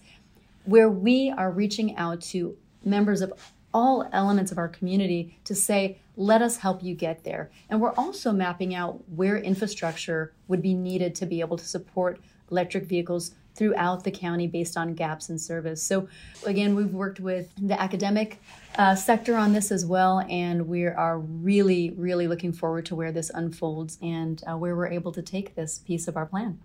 where 0.64 0.90
we 0.90 1.30
are 1.30 1.52
reaching 1.52 1.96
out 1.96 2.20
to 2.32 2.56
members 2.84 3.20
of 3.20 3.32
all 3.74 4.08
elements 4.12 4.52
of 4.52 4.58
our 4.58 4.68
community 4.68 5.38
to 5.44 5.54
say, 5.54 5.98
let 6.16 6.42
us 6.42 6.58
help 6.58 6.82
you 6.82 6.94
get 6.94 7.24
there. 7.24 7.50
And 7.70 7.80
we're 7.80 7.94
also 7.94 8.32
mapping 8.32 8.74
out 8.74 9.02
where 9.08 9.36
infrastructure 9.36 10.32
would 10.48 10.62
be 10.62 10.74
needed 10.74 11.14
to 11.16 11.26
be 11.26 11.40
able 11.40 11.56
to 11.56 11.64
support 11.64 12.20
electric 12.50 12.84
vehicles 12.84 13.32
throughout 13.54 14.04
the 14.04 14.10
county 14.10 14.46
based 14.46 14.76
on 14.76 14.94
gaps 14.94 15.28
in 15.28 15.38
service. 15.38 15.82
So, 15.82 16.08
again, 16.46 16.74
we've 16.74 16.92
worked 16.92 17.20
with 17.20 17.50
the 17.60 17.80
academic 17.80 18.40
uh, 18.76 18.94
sector 18.94 19.36
on 19.36 19.52
this 19.52 19.70
as 19.70 19.84
well, 19.84 20.24
and 20.28 20.68
we 20.68 20.86
are 20.86 21.18
really, 21.18 21.90
really 21.90 22.26
looking 22.26 22.52
forward 22.52 22.86
to 22.86 22.94
where 22.94 23.12
this 23.12 23.30
unfolds 23.34 23.98
and 24.00 24.42
uh, 24.50 24.56
where 24.56 24.74
we're 24.74 24.88
able 24.88 25.12
to 25.12 25.22
take 25.22 25.54
this 25.54 25.78
piece 25.78 26.08
of 26.08 26.16
our 26.16 26.26
plan. 26.26 26.60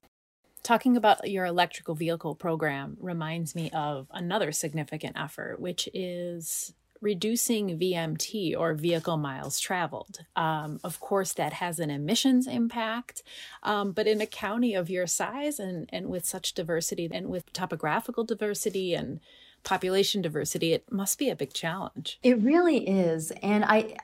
Talking 0.64 0.98
about 0.98 1.30
your 1.30 1.46
electrical 1.46 1.96
vehicle 1.96 2.36
program 2.36 2.98
reminds 3.00 3.56
me 3.56 3.70
of 3.72 4.08
another 4.12 4.52
significant 4.52 5.18
effort, 5.18 5.60
which 5.60 5.88
is 5.94 6.74
reducing 7.01 7.80
VMT 7.80 8.58
or 8.58 8.74
vehicle 8.74 9.18
miles 9.18 9.60
traveled. 9.60 10.20
Um, 10.36 10.80
of 10.84 11.00
course, 11.00 11.34
that 11.34 11.54
has 11.54 11.80
an 11.80 11.89
emissions 11.89 12.48
impact, 12.48 13.24
um, 13.63 13.92
but 13.92 14.08
in 14.08 14.22
a 14.22 14.25
county 14.25 14.74
of 14.74 14.89
your 14.89 15.08
size 15.08 15.60
and, 15.60 15.89
and 15.92 16.08
with 16.08 16.25
such 16.25 16.54
diversity 16.54 17.10
and 17.12 17.27
with 17.27 17.51
topographical 17.54 18.24
diversity 18.24 18.94
and 18.94 19.20
population 19.63 20.22
diversity, 20.22 20.74
it 20.74 20.92
must 20.92 21.20
be 21.20 21.30
a 21.30 21.36
big 21.36 21.54
challenge. 21.54 22.20
It 22.24 22.42
really 22.42 22.88
is. 22.88 23.32
And 23.44 23.66
I, 23.66 23.98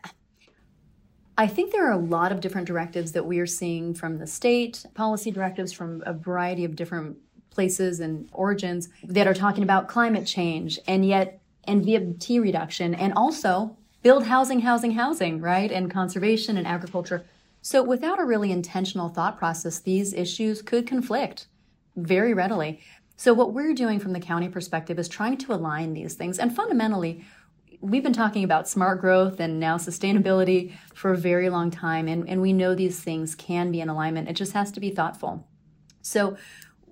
I 1.38 1.48
think 1.48 1.72
there 1.72 1.88
are 1.88 1.94
a 1.94 1.98
lot 1.98 2.32
of 2.32 2.42
different 2.42 2.68
directives 2.68 3.14
that 3.14 3.26
we 3.26 3.40
are 3.40 3.48
seeing 3.48 3.94
from 3.94 4.18
the 4.18 4.28
state, 4.28 4.86
policy 4.94 5.32
directives 5.32 5.72
from 5.72 6.04
a 6.06 6.14
variety 6.14 6.66
of 6.66 6.76
different 6.76 7.18
places 7.50 8.00
and 8.00 8.28
origins 8.34 8.90
that 9.04 9.28
are 9.28 9.34
talking 9.34 9.64
about 9.64 9.88
climate 9.88 10.26
change. 10.26 10.80
And 10.88 11.06
yet, 11.06 11.40
and 11.66 11.84
VMT 11.84 12.42
reduction, 12.42 12.94
and 12.94 13.14
also 13.14 13.78
build 14.02 14.26
housing, 14.26 14.62
housing, 14.62 14.92
housing, 14.92 15.40
right? 15.40 15.72
And 15.72 15.90
conservation 15.90 16.58
and 16.58 16.68
agriculture. 16.68 17.26
So 17.62 17.82
without 17.82 18.20
a 18.20 18.26
really 18.26 18.52
intentional 18.52 19.10
thought 19.10 19.38
process, 19.38 19.80
these 19.80 20.14
issues 20.14 20.62
could 20.62 20.86
conflict 20.86 21.48
very 21.96 22.34
readily. 22.34 22.82
So 23.16 23.34
what 23.34 23.54
we're 23.54 23.74
doing 23.74 24.00
from 24.00 24.14
the 24.14 24.20
county 24.20 24.50
perspective 24.50 25.00
is 25.00 25.08
trying 25.08 25.38
to 25.38 25.54
align 25.54 25.94
these 25.94 26.16
things. 26.16 26.40
And 26.40 26.54
fundamentally, 26.54 27.24
we've 27.80 28.04
been 28.04 28.14
talking 28.14 28.44
about 28.44 28.68
smart 28.68 29.00
growth 29.00 29.40
and 29.40 29.60
now 29.60 29.78
sustainability 29.78 30.74
for 30.94 31.12
a 31.12 31.18
very 31.18 31.50
long 31.50 31.72
time. 31.72 32.08
And, 32.08 32.28
and 32.28 32.42
we 32.42 32.54
know 32.54 32.76
these 32.76 33.00
things 33.00 33.36
can 33.36 33.72
be 33.72 33.82
in 33.82 33.90
alignment. 33.90 34.30
It 34.30 34.34
just 34.34 34.54
has 34.54 34.72
to 34.74 34.80
be 34.80 34.90
thoughtful. 34.90 35.48
So 36.02 36.38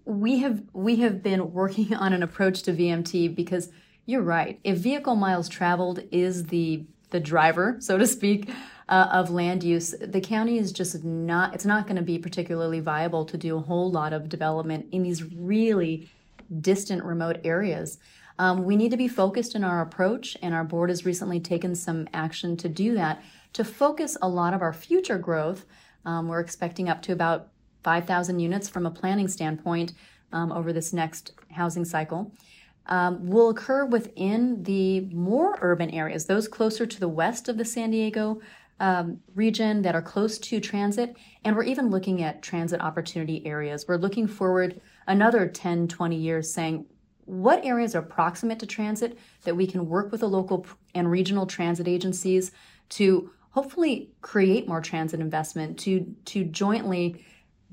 we 0.05 0.39
have 0.39 0.63
we 0.73 0.97
have 0.97 1.21
been 1.21 1.51
working 1.51 1.93
on 1.95 2.13
an 2.13 2.23
approach 2.23 2.63
to 2.63 2.73
VMT 2.73 3.35
because 3.35 3.69
you're 4.11 4.21
right. 4.21 4.59
If 4.63 4.77
vehicle 4.77 5.15
miles 5.15 5.47
traveled 5.47 6.03
is 6.11 6.47
the 6.47 6.85
the 7.11 7.19
driver, 7.19 7.75
so 7.79 7.97
to 7.97 8.07
speak, 8.07 8.49
uh, 8.87 9.09
of 9.11 9.29
land 9.29 9.63
use, 9.63 9.93
the 9.99 10.21
county 10.21 10.57
is 10.57 10.71
just 10.71 11.03
not. 11.03 11.53
It's 11.53 11.65
not 11.65 11.87
going 11.87 11.95
to 11.95 12.01
be 12.01 12.19
particularly 12.19 12.81
viable 12.81 13.25
to 13.25 13.37
do 13.37 13.57
a 13.57 13.61
whole 13.61 13.89
lot 13.89 14.11
of 14.11 14.27
development 14.27 14.87
in 14.91 15.03
these 15.03 15.23
really 15.23 16.09
distant, 16.59 17.03
remote 17.03 17.39
areas. 17.45 17.99
Um, 18.37 18.65
we 18.65 18.75
need 18.75 18.91
to 18.91 18.97
be 18.97 19.07
focused 19.07 19.55
in 19.55 19.63
our 19.63 19.81
approach, 19.81 20.35
and 20.41 20.53
our 20.53 20.63
board 20.63 20.89
has 20.89 21.05
recently 21.05 21.39
taken 21.39 21.73
some 21.73 22.07
action 22.13 22.57
to 22.57 22.69
do 22.69 22.93
that. 22.95 23.23
To 23.53 23.63
focus 23.63 24.17
a 24.21 24.27
lot 24.27 24.53
of 24.53 24.61
our 24.61 24.73
future 24.73 25.17
growth, 25.17 25.65
um, 26.05 26.27
we're 26.27 26.39
expecting 26.39 26.89
up 26.89 27.01
to 27.03 27.13
about 27.13 27.49
5,000 27.83 28.39
units 28.39 28.67
from 28.67 28.85
a 28.85 28.91
planning 28.91 29.27
standpoint 29.27 29.93
um, 30.33 30.51
over 30.51 30.73
this 30.73 30.91
next 30.91 31.31
housing 31.51 31.85
cycle 31.85 32.31
um, 32.87 33.27
will 33.29 33.49
occur 33.49 33.85
within 33.85 34.63
the 34.63 35.01
more 35.11 35.57
urban 35.61 35.89
areas, 35.91 36.25
those 36.25 36.47
closer 36.47 36.85
to 36.85 36.99
the 36.99 37.07
west 37.07 37.47
of 37.47 37.57
the 37.57 37.65
San 37.65 37.91
Diego 37.91 38.41
um, 38.79 39.19
region 39.35 39.83
that 39.83 39.93
are 39.93 40.01
close 40.01 40.39
to 40.39 40.59
transit. 40.59 41.15
And 41.45 41.55
we're 41.55 41.63
even 41.63 41.89
looking 41.89 42.23
at 42.23 42.41
transit 42.41 42.81
opportunity 42.81 43.45
areas. 43.45 43.85
We're 43.87 43.97
looking 43.97 44.27
forward 44.27 44.81
another 45.07 45.47
10, 45.47 45.87
20 45.87 46.15
years 46.15 46.51
saying, 46.51 46.85
what 47.25 47.63
areas 47.63 47.95
are 47.95 48.01
proximate 48.01 48.59
to 48.59 48.65
transit 48.65 49.17
that 49.43 49.55
we 49.55 49.67
can 49.67 49.87
work 49.87 50.11
with 50.11 50.21
the 50.21 50.27
local 50.27 50.65
and 50.95 51.09
regional 51.09 51.45
transit 51.45 51.87
agencies 51.87 52.51
to 52.89 53.31
hopefully 53.51 54.09
create 54.21 54.67
more 54.67 54.81
transit 54.81 55.19
investment, 55.19 55.77
to, 55.77 56.13
to 56.25 56.43
jointly 56.43 57.23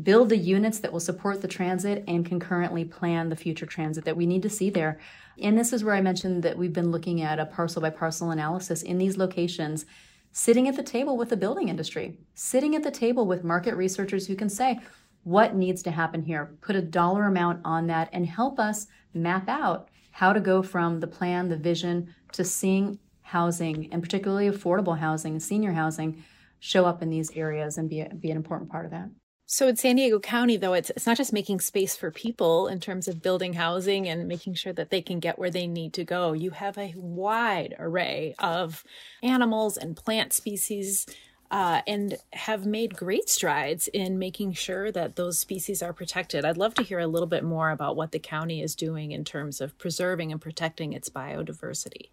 build 0.03 0.29
the 0.29 0.37
units 0.37 0.79
that 0.79 0.93
will 0.93 1.01
support 1.01 1.43
the 1.43 1.49
transit 1.49 2.05
and 2.07 2.25
concurrently 2.25 2.85
plan 2.85 3.29
the 3.29 3.37
future 3.37 3.67
transit 3.67 4.05
that 4.05 4.17
we 4.17 4.27
need 4.27 4.43
to 4.43 4.51
see 4.51 4.71
there. 4.71 5.01
And 5.41 5.59
this 5.59 5.73
is 5.73 5.83
where 5.83 5.95
I 5.95 6.01
mentioned 6.01 6.43
that 6.45 6.57
we've 6.57 6.73
been 6.73 6.93
looking 6.93 7.21
at 7.21 7.41
a 7.41 7.47
parcel 7.47 7.83
by 7.83 7.91
parcel 7.91 8.31
analysis 8.31 8.83
in 8.83 8.99
these 8.99 9.17
locations, 9.17 9.87
sitting 10.33 10.69
at 10.69 10.77
the 10.77 10.83
table 10.83 11.17
with 11.17 11.31
the 11.31 11.37
building 11.37 11.69
industry, 11.69 12.19
sitting 12.35 12.77
at 12.77 12.85
the 12.85 12.91
table 12.91 13.27
with 13.27 13.45
market 13.45 13.75
researchers 13.75 14.27
who 14.27 14.37
can 14.37 14.49
say, 14.49 14.79
what 15.25 15.55
needs 15.55 15.83
to 15.83 15.91
happen 15.91 16.23
here? 16.23 16.57
Put 16.61 16.77
a 16.77 16.83
dollar 16.83 17.27
amount 17.27 17.61
on 17.65 17.87
that 17.89 18.09
and 18.13 18.25
help 18.25 18.61
us 18.61 18.87
map 19.15 19.49
out 19.49 19.89
how 20.13 20.33
to 20.33 20.41
go 20.41 20.63
from 20.63 21.01
the 21.01 21.07
plan, 21.07 21.49
the 21.49 21.57
vision, 21.57 22.15
to 22.33 22.45
seeing 22.45 22.99
housing 23.23 23.93
and 23.93 24.03
particularly 24.03 24.49
affordable 24.49 24.99
housing 24.99 25.39
senior 25.39 25.73
housing 25.73 26.23
show 26.61 26.87
up 26.87 27.03
in 27.03 27.11
these 27.11 27.31
areas 27.33 27.79
and 27.79 27.91
be, 27.91 28.05
be 28.19 28.31
an 28.31 28.37
important 28.37 28.71
part 28.71 28.85
of 28.85 28.91
that. 28.91 29.09
So 29.51 29.67
in 29.67 29.77
San 29.77 29.97
Diego 29.97 30.21
County, 30.21 30.59
though, 30.59 30.75
it's 30.75 30.91
it's 30.91 31.07
not 31.07 31.17
just 31.17 31.33
making 31.33 31.61
space 31.61 31.97
for 31.97 32.11
people 32.11 32.69
in 32.69 32.81
terms 32.81 33.09
of 33.09 33.23
building 33.23 33.55
housing 33.55 34.07
and 34.07 34.29
making 34.29 34.53
sure 34.55 34.75
that 34.75 34.91
they 34.91 35.01
can 35.01 35.21
get 35.21 35.39
where 35.39 35.49
they 35.49 35.67
need 35.67 35.95
to 35.95 36.05
go. 36.05 36.35
You 36.35 36.51
have 36.51 36.77
a 36.77 36.93
wide 36.95 37.75
array 37.79 38.35
of 38.39 38.85
animals 39.23 39.79
and 39.79 39.97
plant 39.97 40.35
species. 40.35 41.07
Uh, 41.51 41.81
and 41.87 42.19
have 42.35 42.67
made 42.67 42.95
great 42.95 43.31
strides 43.31 43.89
in 43.89 44.19
making 44.19 44.53
sure 44.53 44.93
that 44.93 45.17
those 45.17 45.39
species 45.39 45.83
are 45.83 45.95
protected. 45.95 46.45
I'd 46.45 46.59
love 46.59 46.75
to 46.75 46.83
hear 46.83 46.99
a 46.99 47.07
little 47.07 47.27
bit 47.27 47.43
more 47.43 47.71
about 47.71 47.97
what 47.97 48.13
the 48.13 48.19
county 48.19 48.61
is 48.61 48.75
doing 48.75 49.13
in 49.13 49.25
terms 49.25 49.63
of 49.63 49.79
preserving 49.79 50.31
and 50.31 50.39
protecting 50.43 50.93
its 50.93 51.09
biodiversity. 51.09 52.11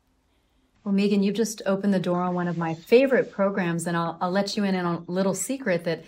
Well, 0.85 0.93
Meghan, 0.93 1.21
you've 1.21 1.35
just 1.35 1.61
opened 1.65 1.93
the 1.93 1.99
door 1.99 2.21
on 2.21 2.33
one 2.33 2.47
of 2.47 2.57
my 2.57 2.75
favorite 2.75 3.29
programs, 3.29 3.87
and 3.87 3.97
I'll, 3.97 4.17
I'll 4.21 4.31
let 4.31 4.55
you 4.55 4.63
in 4.63 4.73
on 4.73 5.03
a 5.05 5.11
little 5.11 5.33
secret 5.33 5.83
that 5.83 6.05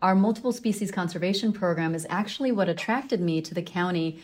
our 0.00 0.14
multiple 0.14 0.52
species 0.52 0.90
conservation 0.90 1.52
program 1.52 1.94
is 1.94 2.06
actually 2.08 2.52
what 2.52 2.68
attracted 2.68 3.20
me 3.20 3.40
to 3.42 3.54
the 3.54 3.62
county 3.62 4.20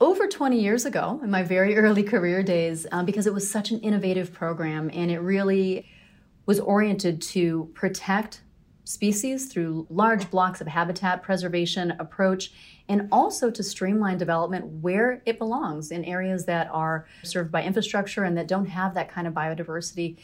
over 0.00 0.26
20 0.26 0.58
years 0.58 0.86
ago 0.86 1.20
in 1.22 1.30
my 1.30 1.42
very 1.42 1.76
early 1.78 2.02
career 2.02 2.42
days 2.42 2.86
um, 2.92 3.04
because 3.04 3.26
it 3.26 3.34
was 3.34 3.50
such 3.50 3.70
an 3.70 3.80
innovative 3.80 4.32
program 4.32 4.90
and 4.92 5.10
it 5.10 5.18
really 5.18 5.86
was 6.46 6.58
oriented 6.60 7.20
to 7.20 7.70
protect 7.74 8.42
species 8.84 9.46
through 9.46 9.86
large 9.90 10.30
blocks 10.30 10.60
of 10.60 10.66
habitat 10.66 11.22
preservation 11.22 11.92
approach 12.00 12.50
and 12.88 13.08
also 13.12 13.50
to 13.50 13.62
streamline 13.62 14.18
development 14.18 14.64
where 14.82 15.22
it 15.26 15.38
belongs 15.38 15.92
in 15.92 16.04
areas 16.04 16.46
that 16.46 16.68
are 16.72 17.06
served 17.22 17.52
by 17.52 17.62
infrastructure 17.62 18.24
and 18.24 18.36
that 18.36 18.48
don't 18.48 18.66
have 18.66 18.94
that 18.94 19.08
kind 19.08 19.28
of 19.28 19.34
biodiversity. 19.34 20.16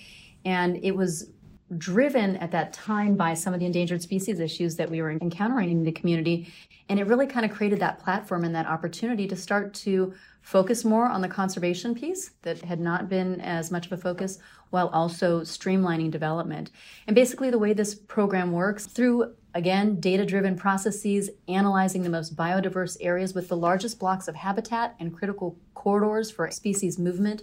And 0.45 0.83
it 0.83 0.97
was 0.97 1.31
driven 1.79 2.37
at 2.37 2.53
that 2.53 2.73
time 2.73 3.17
by 3.17 3.35
some 3.35 3.53
of 3.53 3.61
the 3.61 3.67
endangered 3.67 4.01
species 4.01 4.39
issues 4.39 4.77
that 4.77 4.91
we 4.91 5.03
were 5.03 5.11
encountering 5.11 5.71
in 5.71 5.83
the 5.83 5.93
community. 5.93 6.53
And 6.89 7.01
it 7.01 7.07
really 7.07 7.27
kind 7.27 7.45
of 7.45 7.51
created 7.51 7.81
that 7.81 7.99
platform 7.99 8.45
and 8.45 8.55
that 8.55 8.67
opportunity 8.67 9.27
to 9.27 9.37
start 9.37 9.75
to 9.75 10.15
focus 10.43 10.85
more 10.85 11.07
on 11.07 11.23
the 11.23 11.29
conservation 11.29 11.93
piece 11.93 12.31
that 12.43 12.63
had 12.63 12.79
not 12.79 13.09
been 13.09 13.41
as 13.41 13.73
much 13.73 13.87
of 13.87 13.93
a 13.93 13.97
focus 13.97 14.39
while 14.71 14.89
also 14.89 15.41
streamlining 15.41 16.11
development. 16.11 16.71
And 17.09 17.17
basically, 17.17 17.51
the 17.51 17.59
way 17.59 17.73
this 17.73 17.97
program 17.97 18.53
works 18.53 18.87
through 18.87 19.35
again 19.55 19.99
data 19.99 20.25
driven 20.25 20.57
processes, 20.57 21.31
analyzing 21.49 22.03
the 22.03 22.11
most 22.11 22.37
biodiverse 22.37 22.97
areas 23.01 23.35
with 23.35 23.49
the 23.49 23.57
largest 23.57 23.99
blocks 23.99 24.29
of 24.29 24.37
habitat 24.37 24.95
and 25.01 25.17
critical 25.17 25.59
corridors 25.75 26.31
for 26.31 26.49
species 26.53 26.97
movement, 26.97 27.43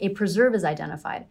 a 0.00 0.10
preserve 0.10 0.54
is 0.54 0.64
identified. 0.64 1.26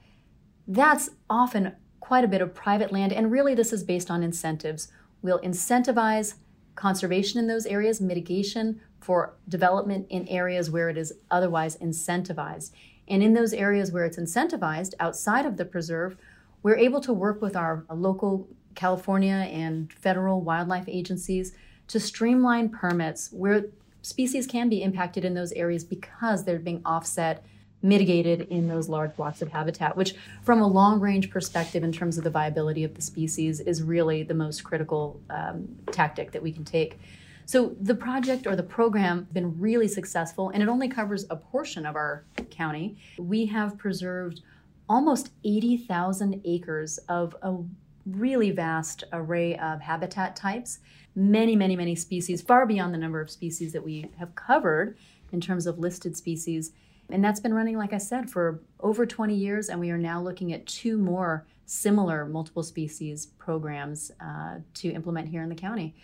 That's 0.67 1.09
often 1.29 1.75
quite 2.01 2.25
a 2.25 2.27
bit 2.27 2.41
of 2.41 2.53
private 2.53 2.91
land, 2.91 3.13
and 3.13 3.31
really 3.31 3.55
this 3.55 3.71
is 3.71 3.83
based 3.83 4.11
on 4.11 4.21
incentives. 4.21 4.89
We'll 5.21 5.39
incentivize 5.39 6.33
conservation 6.75 7.39
in 7.39 7.47
those 7.47 7.65
areas, 7.65 8.01
mitigation 8.01 8.81
for 8.99 9.35
development 9.47 10.07
in 10.09 10.27
areas 10.27 10.69
where 10.69 10.89
it 10.89 10.97
is 10.97 11.13
otherwise 11.29 11.77
incentivized. 11.77 12.71
And 13.07 13.23
in 13.23 13.33
those 13.33 13.53
areas 13.53 13.91
where 13.91 14.05
it's 14.05 14.17
incentivized 14.17 14.93
outside 14.99 15.45
of 15.45 15.57
the 15.57 15.65
preserve, 15.65 16.17
we're 16.63 16.77
able 16.77 17.01
to 17.01 17.13
work 17.13 17.41
with 17.41 17.55
our 17.55 17.85
local 17.89 18.47
California 18.75 19.47
and 19.51 19.91
federal 19.93 20.41
wildlife 20.41 20.85
agencies 20.87 21.53
to 21.87 21.99
streamline 21.99 22.69
permits 22.69 23.29
where 23.31 23.65
species 24.01 24.47
can 24.47 24.69
be 24.69 24.81
impacted 24.81 25.25
in 25.25 25.33
those 25.33 25.51
areas 25.53 25.83
because 25.83 26.45
they're 26.45 26.59
being 26.59 26.81
offset 26.85 27.43
mitigated 27.81 28.41
in 28.49 28.67
those 28.67 28.89
large 28.89 29.15
blocks 29.15 29.41
of 29.41 29.51
habitat, 29.51 29.95
which, 29.97 30.15
from 30.43 30.61
a 30.61 30.67
long 30.67 30.99
range 30.99 31.29
perspective, 31.29 31.83
in 31.83 31.91
terms 31.91 32.17
of 32.17 32.23
the 32.23 32.29
viability 32.29 32.83
of 32.83 32.93
the 32.95 33.01
species, 33.01 33.59
is 33.59 33.81
really 33.81 34.23
the 34.23 34.33
most 34.33 34.63
critical 34.63 35.19
um, 35.29 35.67
tactic 35.91 36.31
that 36.31 36.43
we 36.43 36.51
can 36.51 36.63
take. 36.63 36.99
So 37.45 37.75
the 37.81 37.95
project 37.95 38.47
or 38.47 38.55
the 38.55 38.63
program 38.63 39.25
has 39.25 39.33
been 39.33 39.59
really 39.59 39.87
successful, 39.87 40.49
and 40.49 40.61
it 40.61 40.69
only 40.69 40.87
covers 40.87 41.25
a 41.29 41.35
portion 41.35 41.85
of 41.85 41.95
our 41.95 42.23
county. 42.49 42.97
We 43.17 43.45
have 43.47 43.77
preserved 43.77 44.41
almost 44.87 45.31
80,000 45.43 46.41
acres 46.45 46.97
of 47.09 47.35
a 47.41 47.57
really 48.05 48.51
vast 48.51 49.03
array 49.13 49.57
of 49.57 49.81
habitat 49.81 50.35
types, 50.35 50.79
many, 51.15 51.55
many, 51.55 51.75
many 51.75 51.95
species, 51.95 52.41
far 52.41 52.65
beyond 52.65 52.93
the 52.93 52.97
number 52.97 53.21
of 53.21 53.29
species 53.29 53.73
that 53.73 53.83
we 53.83 54.09
have 54.17 54.33
covered 54.35 54.97
in 55.31 55.41
terms 55.41 55.67
of 55.67 55.79
listed 55.79 56.15
species. 56.17 56.71
And 57.13 57.23
that's 57.23 57.39
been 57.39 57.53
running, 57.53 57.77
like 57.77 57.93
I 57.93 57.97
said, 57.97 58.29
for 58.29 58.61
over 58.79 59.05
20 59.05 59.33
years, 59.35 59.69
and 59.69 59.79
we 59.79 59.91
are 59.91 59.97
now 59.97 60.21
looking 60.21 60.53
at 60.53 60.65
two 60.65 60.97
more 60.97 61.45
similar 61.65 62.25
multiple 62.25 62.63
species 62.63 63.25
programs 63.25 64.11
uh, 64.19 64.57
to 64.75 64.91
implement 64.91 65.29
here 65.29 65.41
in 65.41 65.49
the 65.49 65.55
county. 65.55 65.95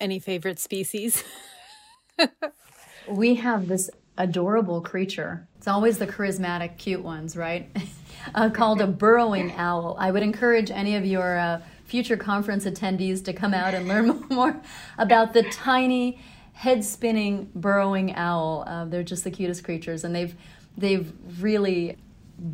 Any 0.00 0.18
favorite 0.18 0.58
species? 0.58 1.22
we 3.08 3.34
have 3.36 3.68
this 3.68 3.90
adorable 4.18 4.80
creature. 4.80 5.48
It's 5.56 5.68
always 5.68 5.98
the 5.98 6.06
charismatic, 6.06 6.78
cute 6.78 7.02
ones, 7.02 7.36
right? 7.36 7.74
uh, 8.34 8.50
called 8.50 8.80
a 8.80 8.86
burrowing 8.86 9.52
owl. 9.52 9.96
I 9.98 10.10
would 10.10 10.22
encourage 10.22 10.70
any 10.70 10.96
of 10.96 11.04
your 11.04 11.38
uh, 11.38 11.60
future 11.84 12.16
conference 12.16 12.64
attendees 12.64 13.24
to 13.24 13.32
come 13.32 13.54
out 13.54 13.74
and 13.74 13.88
learn 13.88 14.24
more 14.30 14.60
about 14.98 15.34
the 15.34 15.42
tiny 15.44 16.20
head 16.52 16.84
spinning 16.84 17.50
burrowing 17.54 18.14
owl. 18.14 18.64
Uh, 18.66 18.84
they're 18.84 19.02
just 19.02 19.24
the 19.24 19.30
cutest 19.30 19.64
creatures, 19.64 20.04
and 20.04 20.14
they've 20.14 20.34
they've 20.76 21.12
really 21.40 21.98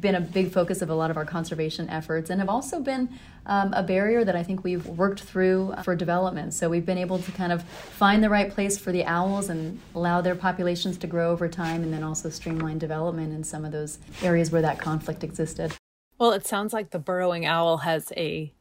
been 0.01 0.15
a 0.15 0.21
big 0.21 0.53
focus 0.53 0.83
of 0.83 0.91
a 0.91 0.95
lot 0.95 1.11
of 1.11 1.17
our 1.17 1.25
conservation 1.25 1.89
efforts 1.89 2.29
and 2.29 2.41
have 2.41 2.49
also 2.49 2.81
been 2.81 3.09
um, 3.47 3.73
a 3.73 3.83
barrier 3.83 4.23
that 4.25 4.37
I 4.37 4.43
think 4.43 4.63
we've 4.63 4.85
worked 4.87 5.23
through 5.23 5.75
for 5.83 5.97
development. 5.97 6.53
So 6.53 6.69
we've 6.69 6.85
been 6.85 6.99
able 6.99 7.19
to 7.21 7.33
kind 7.33 7.53
of 7.53 7.63
find 7.63 8.23
the 8.23 8.29
right 8.29 8.51
place 8.53 8.77
for 8.77 8.93
the 8.93 9.05
owls 9.05 9.49
and 9.49 9.81
allow 9.95 10.21
their 10.21 10.35
populations 10.35 10.99
to 10.99 11.07
grow 11.07 11.31
over 11.31 11.49
time 11.49 11.83
and 11.83 11.93
then 11.93 12.03
also 12.03 12.29
streamline 12.29 12.79
development 12.79 13.33
in 13.33 13.45
some 13.45 13.65
of 13.65 13.73
those 13.73 13.99
areas 14.23 14.51
where 14.51 14.63
that 14.63 14.79
conflict 14.79 15.25
existed. 15.25 15.73
Well, 16.19 16.33
it 16.33 16.47
sounds 16.47 16.73
like 16.73 16.91
the 16.91 16.99
burrowing 16.99 17.47
owl 17.47 17.79
has 17.79 18.13
a 18.17 18.53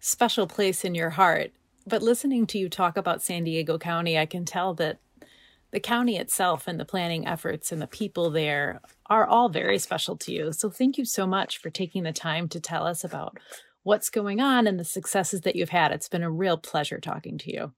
special 0.00 0.46
place 0.46 0.84
in 0.84 0.94
your 0.94 1.10
heart. 1.10 1.52
But 1.86 2.02
listening 2.02 2.46
to 2.48 2.58
you 2.58 2.68
talk 2.68 2.96
about 2.96 3.22
San 3.22 3.44
Diego 3.44 3.78
County, 3.78 4.18
I 4.18 4.26
can 4.26 4.44
tell 4.44 4.74
that 4.74 4.98
the 5.70 5.80
county 5.80 6.16
itself 6.16 6.68
and 6.68 6.78
the 6.78 6.84
planning 6.84 7.26
efforts 7.26 7.72
and 7.72 7.82
the 7.82 7.86
people 7.86 8.30
there 8.30 8.80
are 9.06 9.26
all 9.26 9.48
very 9.48 9.78
special 9.78 10.16
to 10.18 10.32
you. 10.32 10.52
So 10.52 10.70
thank 10.70 10.96
you 10.96 11.04
so 11.04 11.26
much 11.26 11.58
for 11.58 11.68
taking 11.68 12.04
the 12.04 12.12
time 12.12 12.48
to 12.50 12.60
tell 12.60 12.86
us 12.86 13.02
about 13.02 13.38
what's 13.82 14.08
going 14.08 14.40
on 14.40 14.66
and 14.66 14.78
the 14.78 14.84
successes 14.84 15.42
that 15.42 15.56
you've 15.56 15.70
had. 15.70 15.90
It's 15.90 16.08
been 16.08 16.22
a 16.22 16.30
real 16.30 16.56
pleasure 16.56 17.00
talking 17.00 17.38
to 17.38 17.52
you. 17.52 17.72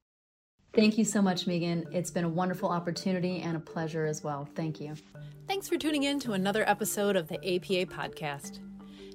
Thank 0.75 0.99
you 0.99 1.07
so 1.07 1.23
much, 1.23 1.47
Meghan. 1.47 1.93
It's 1.93 2.11
been 2.11 2.25
a 2.25 2.29
wonderful 2.29 2.69
opportunity 2.69 3.41
and 3.41 3.57
a 3.57 3.61
pleasure 3.61 4.05
as 4.05 4.23
well. 4.23 4.47
Thank 4.55 4.79
you. 4.79 4.95
Thanks 5.49 5.67
for 5.69 5.79
tuning 5.79 6.03
in 6.03 6.21
to 6.21 6.35
another 6.35 6.69
episode 6.69 7.17
of 7.17 7.29
the 7.29 7.37
APA 7.37 7.91
Podcast. 7.91 8.61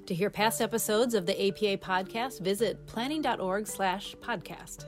To 0.06 0.14
hear 0.14 0.30
past 0.30 0.60
episodes 0.60 1.14
of 1.14 1.26
the 1.26 1.48
APA 1.48 1.76
Podcast, 1.78 2.40
visit 2.40 2.84
planning.org/podcast 2.86 4.84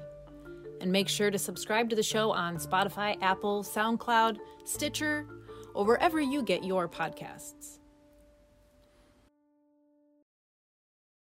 and 0.81 0.91
make 0.91 1.09
sure 1.09 1.31
to 1.31 1.39
subscribe 1.39 1.89
to 1.91 1.97
the 1.97 2.03
show 2.03 2.33
on 2.33 2.57
Spotify, 2.57 3.17
Apple, 3.23 3.63
SoundCloud, 3.63 4.39
Stitcher, 4.65 5.27
or 5.73 5.85
wherever 5.85 6.21
you 6.21 6.43
get 6.43 6.65
your 6.65 6.89
podcasts. 6.89 7.79